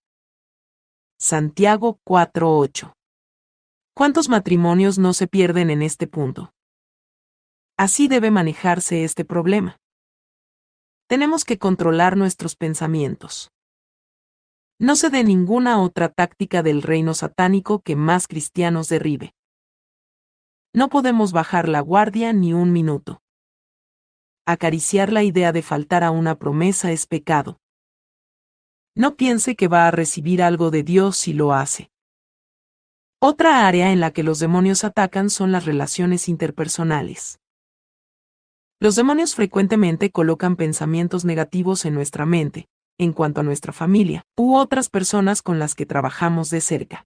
Santiago 1.19 1.99
4:8. 2.05 3.00
¿Cuántos 4.01 4.31
matrimonios 4.31 4.99
no 4.99 5.13
se 5.13 5.27
pierden 5.27 5.69
en 5.69 5.83
este 5.83 6.07
punto? 6.07 6.55
Así 7.77 8.09
debe 8.09 8.31
manejarse 8.31 9.05
este 9.05 9.27
problema. 9.27 9.77
Tenemos 11.07 11.45
que 11.45 11.59
controlar 11.59 12.17
nuestros 12.17 12.57
pensamientos. 12.57 13.51
No 14.79 14.97
se 14.97 15.11
dé 15.11 15.23
ninguna 15.23 15.83
otra 15.83 16.09
táctica 16.09 16.63
del 16.63 16.81
reino 16.81 17.13
satánico 17.13 17.83
que 17.83 17.95
más 17.95 18.27
cristianos 18.27 18.89
derribe. 18.89 19.35
No 20.73 20.89
podemos 20.89 21.33
bajar 21.33 21.69
la 21.69 21.81
guardia 21.81 22.33
ni 22.33 22.55
un 22.55 22.73
minuto. 22.73 23.21
Acariciar 24.47 25.13
la 25.13 25.25
idea 25.25 25.53
de 25.53 25.61
faltar 25.61 26.05
a 26.05 26.11
una 26.11 26.39
promesa 26.39 26.91
es 26.91 27.07
pecado. 27.07 27.59
No 28.97 29.17
piense 29.17 29.57
que 29.57 29.69
va 29.69 29.87
a 29.87 29.91
recibir 29.91 30.43
algo 30.43 30.71
de 30.71 30.85
Dios 30.85 31.19
si 31.19 31.35
lo 31.35 31.53
hace. 31.53 31.91
Otra 33.23 33.67
área 33.67 33.93
en 33.93 34.01
la 34.01 34.13
que 34.13 34.23
los 34.23 34.39
demonios 34.39 34.83
atacan 34.83 35.29
son 35.29 35.53
las 35.53 35.67
relaciones 35.67 36.27
interpersonales. 36.27 37.39
Los 38.81 38.97
demonios 38.97 39.35
frecuentemente 39.35 40.11
colocan 40.11 40.57
pensamientos 40.57 41.27
negativos 41.27 41.85
en 41.85 41.93
nuestra 41.93 42.25
mente, 42.25 42.67
en 42.97 43.13
cuanto 43.13 43.43
a 43.43 43.45
nuestra 43.45 43.75
familia, 43.75 44.25
u 44.39 44.57
otras 44.57 44.89
personas 44.89 45.43
con 45.43 45.59
las 45.59 45.75
que 45.75 45.85
trabajamos 45.85 46.49
de 46.49 46.63
cerca. 46.63 47.05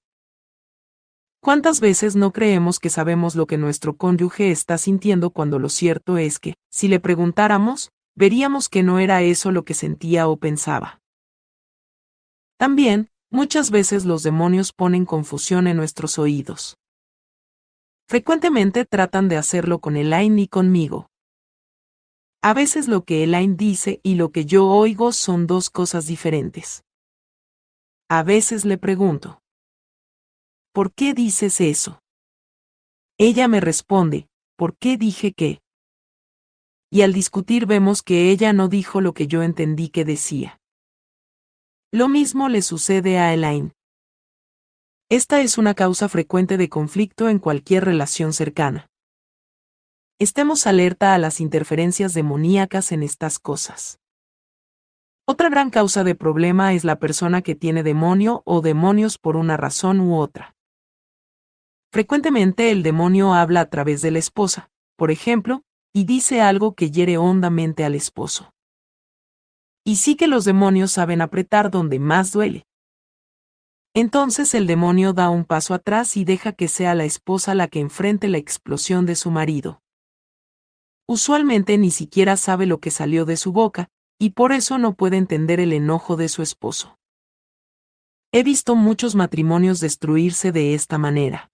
¿Cuántas 1.41 1.81
veces 1.81 2.15
no 2.15 2.33
creemos 2.33 2.79
que 2.79 2.91
sabemos 2.91 3.35
lo 3.35 3.49
que 3.49 3.59
nuestro 3.59 3.97
cónyuge 3.97 4.53
está 4.53 4.79
sintiendo 4.79 5.31
cuando 5.31 5.59
lo 5.59 5.69
cierto 5.69 6.17
es 6.17 6.39
que, 6.39 6.55
si 6.71 6.87
le 6.87 7.01
preguntáramos, 7.01 7.91
veríamos 8.15 8.69
que 8.69 8.85
no 8.85 9.01
era 9.01 9.21
eso 9.23 9.51
lo 9.51 9.65
que 9.65 9.75
sentía 9.75 10.29
o 10.29 10.37
pensaba? 10.37 11.01
También, 12.57 13.11
muchas 13.35 13.73
veces 13.73 14.05
los 14.05 14.23
demonios 14.23 14.73
ponen 14.73 15.05
confusión 15.05 15.67
en 15.67 15.77
nuestros 15.77 16.21
oídos. 16.21 16.79
Frecuentemente 18.09 18.85
tratan 18.85 19.29
de 19.29 19.37
hacerlo 19.37 19.81
con 19.81 19.97
Elaine 19.97 20.43
y 20.43 20.47
conmigo. 20.47 21.11
A 22.43 22.55
veces 22.55 22.87
lo 22.87 23.03
que 23.03 23.25
Elaine 23.25 23.57
dice 23.57 23.99
y 24.05 24.15
lo 24.15 24.31
que 24.31 24.45
yo 24.45 24.69
oigo 24.69 25.11
son 25.11 25.49
dos 25.49 25.69
cosas 25.69 26.07
diferentes. 26.07 26.85
A 28.09 28.23
veces 28.23 28.65
le 28.65 28.79
pregunto, 28.79 29.41
¿por 30.73 30.93
qué 30.95 31.13
dices 31.13 31.61
eso? 31.61 31.99
Ella 33.19 33.49
me 33.49 33.61
responde, 33.61 34.29
¿por 34.57 34.77
qué 34.77 34.97
dije 34.97 35.33
qué? 35.33 35.61
Y 36.89 37.03
al 37.03 37.13
discutir 37.13 37.67
vemos 37.67 38.05
que 38.05 38.31
ella 38.31 38.53
no 38.53 38.69
dijo 38.69 39.01
lo 39.01 39.13
que 39.13 39.27
yo 39.27 39.43
entendí 39.43 39.89
que 39.89 40.05
decía. 40.05 40.61
Lo 41.95 42.09
mismo 42.09 42.49
le 42.49 42.61
sucede 42.61 43.21
a 43.21 43.33
Elaine. 43.33 43.71
Esta 45.09 45.43
es 45.43 45.59
una 45.59 45.75
causa 45.75 46.09
frecuente 46.09 46.57
de 46.57 46.69
conflicto 46.69 47.29
en 47.29 47.39
cualquier 47.39 47.85
relación 47.85 48.33
cercana. 48.33 48.89
Estemos 50.19 50.67
alerta 50.67 51.15
a 51.15 51.19
las 51.19 51.41
interferencias 51.41 52.13
demoníacas 52.13 52.91
en 52.91 53.05
estas 53.05 53.39
cosas. 53.39 54.01
Otra 55.25 55.49
gran 55.51 55.71
causa 55.71 56.03
de 56.03 56.17
problema 56.17 56.75
es 56.75 56.83
la 56.83 56.99
persona 56.99 57.43
que 57.43 57.55
tiene 57.55 57.85
demonio 57.85 58.43
o 58.45 58.61
demonios 58.61 59.17
por 59.17 59.37
una 59.37 59.57
razón 59.57 60.01
u 60.01 60.19
otra. 60.19 60.57
Frecuentemente 61.93 62.73
el 62.73 62.83
demonio 62.83 63.35
habla 63.35 63.61
a 63.61 63.71
través 63.71 64.03
de 64.03 64.11
la 64.11 64.19
esposa, 64.19 64.69
por 64.97 65.13
ejemplo, 65.13 65.63
y 65.93 66.07
dice 66.07 66.41
algo 66.41 66.75
que 66.75 66.91
hiere 66.91 67.19
hondamente 67.19 67.85
al 67.85 67.95
esposo. 67.95 68.54
Y 69.85 69.97
sí 69.97 70.17
que 70.17 70.27
los 70.27 70.45
demonios 70.45 70.93
saben 70.93 71.21
apretar 71.21 71.71
donde 71.71 71.99
más 71.99 72.33
duele. 72.33 72.67
Entonces 73.95 74.55
el 74.55 74.67
demonio 74.67 75.13
da 75.13 75.31
un 75.31 75.45
paso 75.45 75.75
atrás 75.75 76.17
y 76.17 76.25
deja 76.25 76.53
que 76.53 76.69
sea 76.69 76.95
la 76.95 77.05
esposa 77.05 77.55
la 77.55 77.69
que 77.69 77.81
enfrente 77.81 78.29
la 78.29 78.39
explosión 78.39 79.07
de 79.07 79.15
su 79.15 79.31
marido. 79.31 79.83
Usualmente 81.07 81.77
ni 81.77 81.91
siquiera 81.91 82.37
sabe 82.37 82.67
lo 82.67 82.81
que 82.81 82.91
salió 82.91 83.27
de 83.27 83.37
su 83.37 83.53
boca, 83.53 83.89
y 84.19 84.31
por 84.31 84.53
eso 84.53 84.79
no 84.79 84.95
puede 84.95 85.19
entender 85.19 85.61
el 85.61 85.73
enojo 85.73 86.17
de 86.17 86.29
su 86.29 86.43
esposo. 86.43 86.99
He 88.33 88.43
visto 88.43 88.75
muchos 88.75 89.15
matrimonios 89.15 89.81
destruirse 89.81 90.51
de 90.51 90.75
esta 90.75 90.99
manera. 90.99 91.51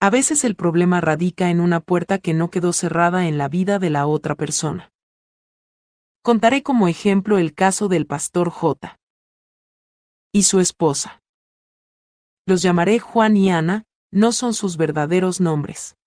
A 0.00 0.10
veces 0.10 0.42
el 0.42 0.56
problema 0.56 1.00
radica 1.00 1.50
en 1.50 1.60
una 1.60 1.80
puerta 1.80 2.18
que 2.18 2.34
no 2.34 2.50
quedó 2.50 2.72
cerrada 2.72 3.28
en 3.28 3.38
la 3.38 3.48
vida 3.48 3.78
de 3.78 3.90
la 3.90 4.06
otra 4.06 4.34
persona. 4.34 4.93
Contaré 6.24 6.62
como 6.62 6.88
ejemplo 6.88 7.36
el 7.36 7.52
caso 7.52 7.88
del 7.88 8.06
pastor 8.06 8.48
J. 8.48 8.98
y 10.32 10.44
su 10.44 10.58
esposa. 10.58 11.20
Los 12.46 12.62
llamaré 12.62 12.98
Juan 12.98 13.36
y 13.36 13.50
Ana, 13.50 13.84
no 14.10 14.32
son 14.32 14.54
sus 14.54 14.78
verdaderos 14.78 15.42
nombres. 15.42 15.98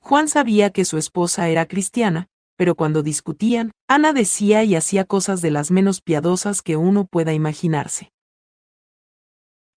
Juan 0.00 0.26
sabía 0.26 0.70
que 0.70 0.86
su 0.86 0.96
esposa 0.96 1.50
era 1.50 1.66
cristiana, 1.66 2.28
pero 2.56 2.76
cuando 2.76 3.02
discutían, 3.02 3.72
Ana 3.88 4.14
decía 4.14 4.64
y 4.64 4.74
hacía 4.74 5.04
cosas 5.04 5.42
de 5.42 5.50
las 5.50 5.70
menos 5.70 6.00
piadosas 6.00 6.62
que 6.62 6.78
uno 6.78 7.04
pueda 7.04 7.34
imaginarse. 7.34 8.10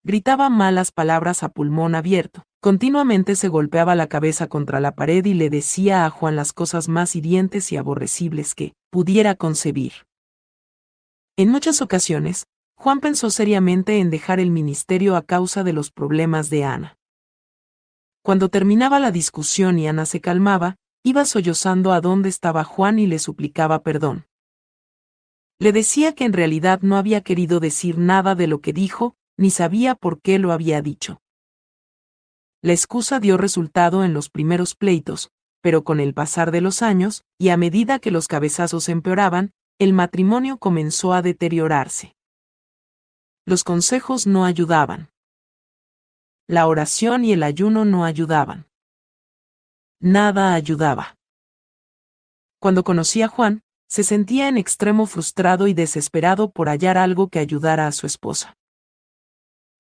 Gritaba 0.04 0.50
malas 0.50 0.92
palabras 0.92 1.44
a 1.44 1.50
pulmón 1.50 1.94
abierto, 1.94 2.44
continuamente 2.60 3.36
se 3.36 3.50
golpeaba 3.50 3.94
la 3.94 4.08
cabeza 4.08 4.48
contra 4.48 4.80
la 4.80 4.96
pared 4.96 5.24
y 5.26 5.36
le 5.36 5.52
decía 5.52 6.06
a 6.06 6.10
Juan 6.10 6.36
las 6.36 6.54
cosas 6.54 6.88
más 6.90 7.16
hirientes 7.16 7.72
y 7.72 7.78
aborrecibles 7.78 8.56
que 8.56 8.74
pudiera 8.90 9.36
concebir. 9.36 9.94
En 11.38 11.50
muchas 11.50 11.84
ocasiones, 11.84 12.48
Juan 12.76 13.00
pensó 13.00 13.30
seriamente 13.30 14.00
en 14.00 14.10
dejar 14.10 14.40
el 14.40 14.50
ministerio 14.50 15.16
a 15.16 15.22
causa 15.22 15.64
de 15.64 15.74
los 15.74 15.92
problemas 15.92 16.50
de 16.50 16.64
Ana. 16.64 16.98
Cuando 18.24 18.50
terminaba 18.50 19.00
la 19.00 19.12
discusión 19.12 19.78
y 19.78 19.88
Ana 19.88 20.08
se 20.08 20.20
calmaba, 20.20 20.78
iba 21.04 21.26
sollozando 21.26 21.94
a 21.94 22.02
dónde 22.02 22.30
estaba 22.30 22.64
Juan 22.64 22.98
y 22.98 23.06
le 23.06 23.20
suplicaba 23.20 23.84
perdón. 23.84 24.26
Le 25.60 25.72
decía 25.72 26.16
que 26.16 26.26
en 26.26 26.34
realidad 26.34 26.80
no 26.82 26.98
había 26.98 27.22
querido 27.22 27.60
decir 27.60 28.00
nada 28.00 28.34
de 28.34 28.48
lo 28.48 28.62
que 28.62 28.74
dijo, 28.74 29.16
ni 29.38 29.52
sabía 29.52 29.96
por 29.96 30.22
qué 30.22 30.40
lo 30.40 30.52
había 30.52 30.82
dicho. 30.82 31.22
La 32.62 32.74
excusa 32.74 33.20
dio 33.20 33.38
resultado 33.38 34.04
en 34.04 34.14
los 34.14 34.30
primeros 34.30 34.76
pleitos, 34.76 35.32
pero 35.62 35.84
con 35.84 36.00
el 36.00 36.14
pasar 36.14 36.52
de 36.52 36.62
los 36.62 36.82
años, 36.82 37.24
y 37.38 37.50
a 37.50 37.58
medida 37.58 38.00
que 38.00 38.12
los 38.12 38.28
cabezazos 38.28 38.90
empeoraban, 38.90 39.54
el 39.80 39.94
matrimonio 39.94 40.58
comenzó 40.58 41.14
a 41.14 41.22
deteriorarse. 41.22 42.16
Los 43.46 43.64
consejos 43.64 44.28
no 44.28 44.46
ayudaban. 44.46 45.10
La 46.48 46.68
oración 46.68 47.26
y 47.26 47.34
el 47.34 47.44
ayuno 47.44 47.86
no 47.86 48.06
ayudaban. 48.06 48.68
Nada 50.00 50.54
ayudaba. 50.54 51.18
Cuando 52.60 52.84
conocí 52.84 53.22
a 53.24 53.28
Juan, 53.28 53.64
se 53.88 54.04
sentía 54.04 54.48
en 54.48 54.58
extremo 54.58 55.06
frustrado 55.06 55.68
y 55.68 55.74
desesperado 55.74 56.52
por 56.52 56.70
hallar 56.70 56.98
algo 56.98 57.30
que 57.30 57.40
ayudara 57.40 57.88
a 57.88 57.92
su 57.92 58.06
esposa. 58.06 58.56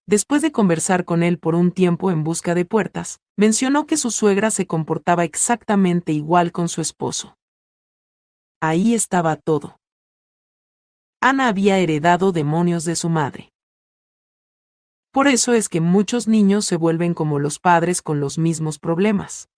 Después 0.07 0.41
de 0.41 0.51
conversar 0.51 1.05
con 1.05 1.23
él 1.23 1.37
por 1.37 1.55
un 1.55 1.71
tiempo 1.71 2.11
en 2.11 2.23
busca 2.23 2.55
de 2.55 2.65
puertas, 2.65 3.19
mencionó 3.37 3.85
que 3.85 3.97
su 3.97 4.11
suegra 4.11 4.51
se 4.51 4.67
comportaba 4.67 5.23
exactamente 5.23 6.11
igual 6.11 6.51
con 6.51 6.69
su 6.69 6.81
esposo. 6.81 7.37
Ahí 8.61 8.93
estaba 8.93 9.35
todo. 9.35 9.77
Ana 11.21 11.47
había 11.47 11.77
heredado 11.77 12.31
demonios 12.31 12.83
de 12.83 12.95
su 12.95 13.09
madre. 13.09 13.51
Por 15.11 15.27
eso 15.27 15.53
es 15.53 15.67
que 15.67 15.81
muchos 15.81 16.27
niños 16.27 16.65
se 16.65 16.77
vuelven 16.77 17.13
como 17.13 17.37
los 17.37 17.59
padres 17.59 18.01
con 18.01 18.19
los 18.19 18.37
mismos 18.37 18.79
problemas. 18.79 19.49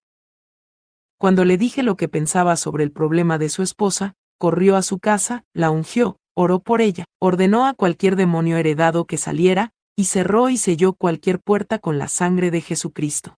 Cuando 1.19 1.45
le 1.45 1.57
dije 1.57 1.83
lo 1.83 1.95
que 1.95 2.09
pensaba 2.09 2.55
sobre 2.55 2.83
el 2.83 2.91
problema 2.91 3.37
de 3.37 3.49
su 3.49 3.61
esposa, 3.61 4.15
corrió 4.39 4.75
a 4.75 4.81
su 4.81 4.99
casa, 4.99 5.45
la 5.53 5.69
ungió, 5.69 6.17
oró 6.35 6.59
por 6.59 6.81
ella, 6.81 7.05
ordenó 7.19 7.65
a 7.65 7.73
cualquier 7.75 8.15
demonio 8.15 8.57
heredado 8.57 9.05
que 9.05 9.17
saliera, 9.17 9.72
y 9.95 10.05
cerró 10.05 10.49
y 10.49 10.57
selló 10.57 10.93
cualquier 10.93 11.39
puerta 11.39 11.79
con 11.79 11.97
la 11.97 12.07
sangre 12.07 12.51
de 12.51 12.61
Jesucristo. 12.61 13.37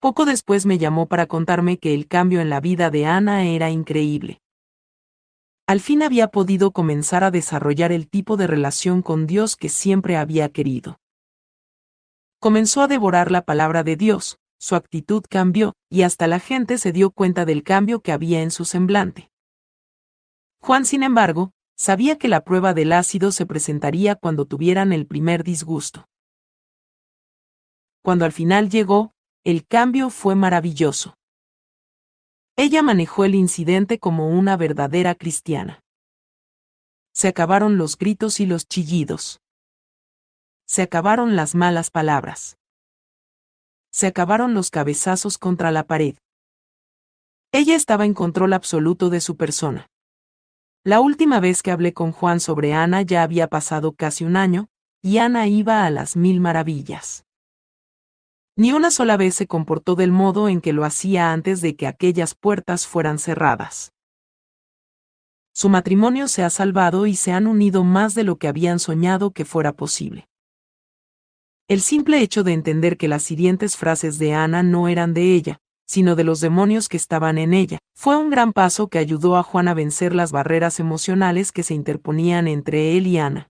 Poco 0.00 0.24
después 0.24 0.64
me 0.64 0.78
llamó 0.78 1.06
para 1.06 1.26
contarme 1.26 1.78
que 1.78 1.92
el 1.92 2.06
cambio 2.06 2.40
en 2.40 2.50
la 2.50 2.60
vida 2.60 2.90
de 2.90 3.06
Ana 3.06 3.44
era 3.44 3.70
increíble. 3.70 4.40
Al 5.66 5.80
fin 5.80 6.02
había 6.02 6.28
podido 6.28 6.70
comenzar 6.70 7.24
a 7.24 7.30
desarrollar 7.30 7.92
el 7.92 8.08
tipo 8.08 8.36
de 8.36 8.46
relación 8.46 9.02
con 9.02 9.26
Dios 9.26 9.56
que 9.56 9.68
siempre 9.68 10.16
había 10.16 10.48
querido. 10.48 10.98
Comenzó 12.40 12.82
a 12.82 12.88
devorar 12.88 13.30
la 13.30 13.42
palabra 13.42 13.82
de 13.82 13.96
Dios, 13.96 14.38
su 14.58 14.76
actitud 14.76 15.24
cambió, 15.28 15.74
y 15.90 16.02
hasta 16.02 16.26
la 16.26 16.40
gente 16.40 16.78
se 16.78 16.92
dio 16.92 17.10
cuenta 17.10 17.44
del 17.44 17.64
cambio 17.64 18.00
que 18.00 18.12
había 18.12 18.40
en 18.40 18.50
su 18.50 18.64
semblante. 18.64 19.30
Juan, 20.60 20.86
sin 20.86 21.02
embargo, 21.02 21.52
sabía 21.78 22.18
que 22.18 22.28
la 22.28 22.42
prueba 22.42 22.74
del 22.74 22.92
ácido 22.92 23.30
se 23.32 23.46
presentaría 23.46 24.16
cuando 24.16 24.44
tuvieran 24.44 24.92
el 24.92 25.06
primer 25.06 25.44
disgusto. 25.44 26.08
Cuando 28.02 28.24
al 28.24 28.32
final 28.32 28.68
llegó, 28.68 29.12
el 29.44 29.66
cambio 29.66 30.10
fue 30.10 30.34
maravilloso. 30.34 31.14
Ella 32.56 32.82
manejó 32.82 33.24
el 33.24 33.34
incidente 33.34 34.00
como 34.00 34.28
una 34.28 34.56
verdadera 34.56 35.14
cristiana. 35.14 35.80
Se 37.14 37.28
acabaron 37.28 37.78
los 37.78 37.96
gritos 37.96 38.40
y 38.40 38.46
los 38.46 38.66
chillidos. 38.66 39.40
Se 40.66 40.82
acabaron 40.82 41.36
las 41.36 41.54
malas 41.54 41.90
palabras. 41.90 42.58
Se 43.90 44.08
acabaron 44.08 44.54
los 44.54 44.70
cabezazos 44.70 45.38
contra 45.38 45.70
la 45.70 45.86
pared. 45.86 46.16
Ella 47.52 47.76
estaba 47.76 48.04
en 48.04 48.14
control 48.14 48.52
absoluto 48.52 49.08
de 49.08 49.20
su 49.20 49.36
persona. 49.36 49.88
La 50.88 51.00
última 51.00 51.38
vez 51.38 51.62
que 51.62 51.70
hablé 51.70 51.92
con 51.92 52.12
Juan 52.12 52.40
sobre 52.40 52.72
Ana 52.72 53.02
ya 53.02 53.22
había 53.22 53.46
pasado 53.48 53.92
casi 53.92 54.24
un 54.24 54.36
año, 54.36 54.70
y 55.02 55.18
Ana 55.18 55.46
iba 55.46 55.84
a 55.84 55.90
las 55.90 56.16
mil 56.16 56.40
maravillas. 56.40 57.26
Ni 58.56 58.72
una 58.72 58.90
sola 58.90 59.18
vez 59.18 59.34
se 59.34 59.46
comportó 59.46 59.96
del 59.96 60.12
modo 60.12 60.48
en 60.48 60.62
que 60.62 60.72
lo 60.72 60.86
hacía 60.86 61.30
antes 61.30 61.60
de 61.60 61.76
que 61.76 61.86
aquellas 61.86 62.34
puertas 62.34 62.86
fueran 62.86 63.18
cerradas. 63.18 63.92
Su 65.52 65.68
matrimonio 65.68 66.26
se 66.26 66.42
ha 66.42 66.48
salvado 66.48 67.04
y 67.04 67.16
se 67.16 67.32
han 67.32 67.46
unido 67.46 67.84
más 67.84 68.14
de 68.14 68.24
lo 68.24 68.38
que 68.38 68.48
habían 68.48 68.78
soñado 68.78 69.32
que 69.32 69.44
fuera 69.44 69.74
posible. 69.74 70.26
El 71.68 71.82
simple 71.82 72.22
hecho 72.22 72.44
de 72.44 72.54
entender 72.54 72.96
que 72.96 73.08
las 73.08 73.30
hirientes 73.30 73.76
frases 73.76 74.18
de 74.18 74.32
Ana 74.32 74.62
no 74.62 74.88
eran 74.88 75.12
de 75.12 75.34
ella, 75.34 75.60
sino 75.88 76.14
de 76.14 76.24
los 76.24 76.40
demonios 76.40 76.88
que 76.88 76.98
estaban 76.98 77.38
en 77.38 77.54
ella. 77.54 77.78
Fue 77.96 78.16
un 78.16 78.30
gran 78.30 78.52
paso 78.52 78.88
que 78.88 78.98
ayudó 78.98 79.36
a 79.36 79.42
Juan 79.42 79.68
a 79.68 79.74
vencer 79.74 80.14
las 80.14 80.30
barreras 80.30 80.78
emocionales 80.78 81.50
que 81.50 81.62
se 81.62 81.74
interponían 81.74 82.46
entre 82.46 82.96
él 82.96 83.06
y 83.06 83.18
Ana. 83.18 83.48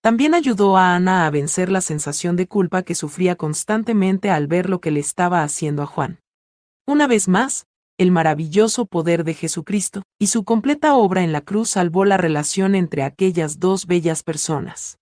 También 0.00 0.34
ayudó 0.34 0.76
a 0.76 0.94
Ana 0.94 1.26
a 1.26 1.30
vencer 1.30 1.70
la 1.70 1.80
sensación 1.80 2.36
de 2.36 2.46
culpa 2.46 2.82
que 2.82 2.94
sufría 2.94 3.36
constantemente 3.36 4.30
al 4.30 4.46
ver 4.46 4.70
lo 4.70 4.80
que 4.80 4.90
le 4.90 5.00
estaba 5.00 5.42
haciendo 5.42 5.82
a 5.82 5.86
Juan. 5.86 6.20
Una 6.86 7.06
vez 7.06 7.28
más, 7.28 7.66
el 7.98 8.10
maravilloso 8.10 8.86
poder 8.86 9.22
de 9.22 9.34
Jesucristo 9.34 10.02
y 10.18 10.28
su 10.28 10.44
completa 10.44 10.94
obra 10.94 11.22
en 11.22 11.32
la 11.32 11.40
cruz 11.40 11.70
salvó 11.70 12.04
la 12.04 12.16
relación 12.16 12.74
entre 12.74 13.02
aquellas 13.02 13.60
dos 13.60 13.86
bellas 13.86 14.22
personas. 14.22 14.98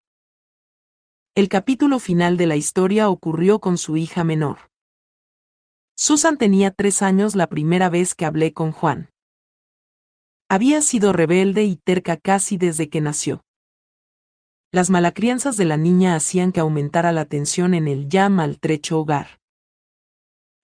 El 1.34 1.48
capítulo 1.48 1.98
final 1.98 2.36
de 2.36 2.46
la 2.46 2.56
historia 2.56 3.08
ocurrió 3.08 3.60
con 3.60 3.78
su 3.78 3.96
hija 3.96 4.24
menor. 4.24 4.69
Susan 6.02 6.38
tenía 6.38 6.70
tres 6.70 7.02
años 7.02 7.34
la 7.34 7.46
primera 7.46 7.90
vez 7.90 8.14
que 8.14 8.24
hablé 8.24 8.54
con 8.54 8.72
Juan. 8.72 9.10
Había 10.48 10.80
sido 10.80 11.12
rebelde 11.12 11.64
y 11.64 11.76
terca 11.76 12.16
casi 12.16 12.56
desde 12.56 12.88
que 12.88 13.02
nació. 13.02 13.44
Las 14.72 14.88
malacrianzas 14.88 15.58
de 15.58 15.66
la 15.66 15.76
niña 15.76 16.14
hacían 16.14 16.52
que 16.52 16.60
aumentara 16.60 17.12
la 17.12 17.26
tensión 17.26 17.74
en 17.74 17.86
el 17.86 18.08
ya 18.08 18.30
maltrecho 18.30 18.98
hogar. 18.98 19.40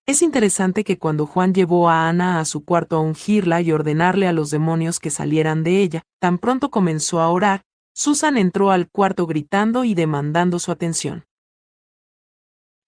Es 0.07 0.23
interesante 0.23 0.85
que 0.85 0.99
cuando 0.99 1.27
Juan 1.27 1.53
llevó 1.53 1.91
a 1.91 2.09
Ana 2.09 2.41
a 2.41 2.47
su 2.47 2.65
cuarto 2.65 2.97
a 2.97 3.01
ungirla 3.01 3.61
y 3.61 3.73
ordenarle 3.73 4.29
a 4.29 4.33
los 4.33 4.51
demonios 4.51 5.01
que 5.01 5.11
salieran 5.11 5.65
de 5.65 5.83
ella, 5.83 6.03
tan 6.19 6.39
pronto 6.39 6.71
comenzó 6.71 7.21
a 7.21 7.29
orar, 7.29 7.61
Susan 7.95 8.39
entró 8.39 8.71
al 8.71 8.89
cuarto 8.89 9.27
gritando 9.27 9.85
y 9.85 9.93
demandando 9.93 10.59
su 10.59 10.73
atención. 10.73 11.27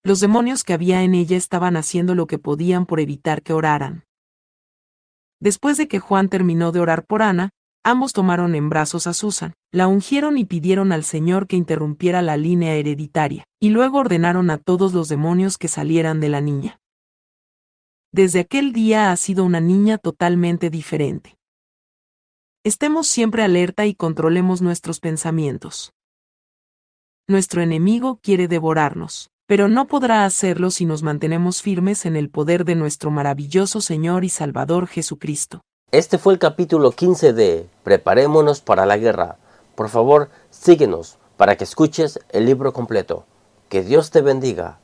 Los 0.08 0.20
demonios 0.20 0.64
que 0.64 0.72
había 0.72 1.02
en 1.02 1.14
ella 1.14 1.36
estaban 1.36 1.76
haciendo 1.76 2.14
lo 2.14 2.26
que 2.26 2.38
podían 2.38 2.86
por 2.86 2.98
evitar 2.98 3.42
que 3.42 3.52
oraran. 3.52 4.06
Después 5.38 5.76
de 5.76 5.86
que 5.86 5.98
Juan 5.98 6.30
terminó 6.30 6.72
de 6.72 6.80
orar 6.80 7.04
por 7.04 7.20
Ana, 7.20 7.50
ambos 7.84 8.14
tomaron 8.14 8.54
en 8.54 8.70
brazos 8.70 9.06
a 9.06 9.12
Susan, 9.12 9.52
la 9.70 9.86
ungieron 9.86 10.38
y 10.38 10.46
pidieron 10.46 10.92
al 10.92 11.04
Señor 11.04 11.46
que 11.46 11.56
interrumpiera 11.56 12.22
la 12.22 12.38
línea 12.38 12.74
hereditaria, 12.74 13.44
y 13.60 13.68
luego 13.68 13.98
ordenaron 13.98 14.48
a 14.48 14.56
todos 14.56 14.94
los 14.94 15.10
demonios 15.10 15.58
que 15.58 15.68
salieran 15.68 16.20
de 16.20 16.30
la 16.30 16.40
niña. 16.40 16.80
Desde 18.10 18.40
aquel 18.40 18.72
día 18.72 19.12
ha 19.12 19.16
sido 19.16 19.44
una 19.44 19.60
niña 19.60 19.98
totalmente 19.98 20.70
diferente. 20.70 21.36
Estemos 22.64 23.08
siempre 23.08 23.42
alerta 23.42 23.84
y 23.84 23.94
controlemos 23.94 24.62
nuestros 24.62 25.00
pensamientos. 25.00 25.92
Nuestro 27.28 27.60
enemigo 27.60 28.20
quiere 28.22 28.48
devorarnos 28.48 29.30
pero 29.48 29.66
no 29.66 29.86
podrá 29.86 30.26
hacerlo 30.26 30.70
si 30.70 30.84
nos 30.84 31.02
mantenemos 31.02 31.62
firmes 31.62 32.04
en 32.04 32.16
el 32.16 32.28
poder 32.28 32.66
de 32.66 32.74
nuestro 32.74 33.10
maravilloso 33.10 33.80
Señor 33.80 34.24
y 34.24 34.28
Salvador 34.28 34.86
Jesucristo. 34.86 35.62
Este 35.90 36.18
fue 36.18 36.34
el 36.34 36.38
capítulo 36.38 36.92
15 36.92 37.32
de 37.32 37.66
Preparémonos 37.82 38.60
para 38.60 38.84
la 38.84 38.98
guerra. 38.98 39.38
Por 39.74 39.88
favor, 39.88 40.28
síguenos 40.50 41.16
para 41.38 41.56
que 41.56 41.64
escuches 41.64 42.20
el 42.28 42.44
libro 42.44 42.74
completo. 42.74 43.24
Que 43.70 43.82
Dios 43.82 44.10
te 44.10 44.20
bendiga. 44.20 44.80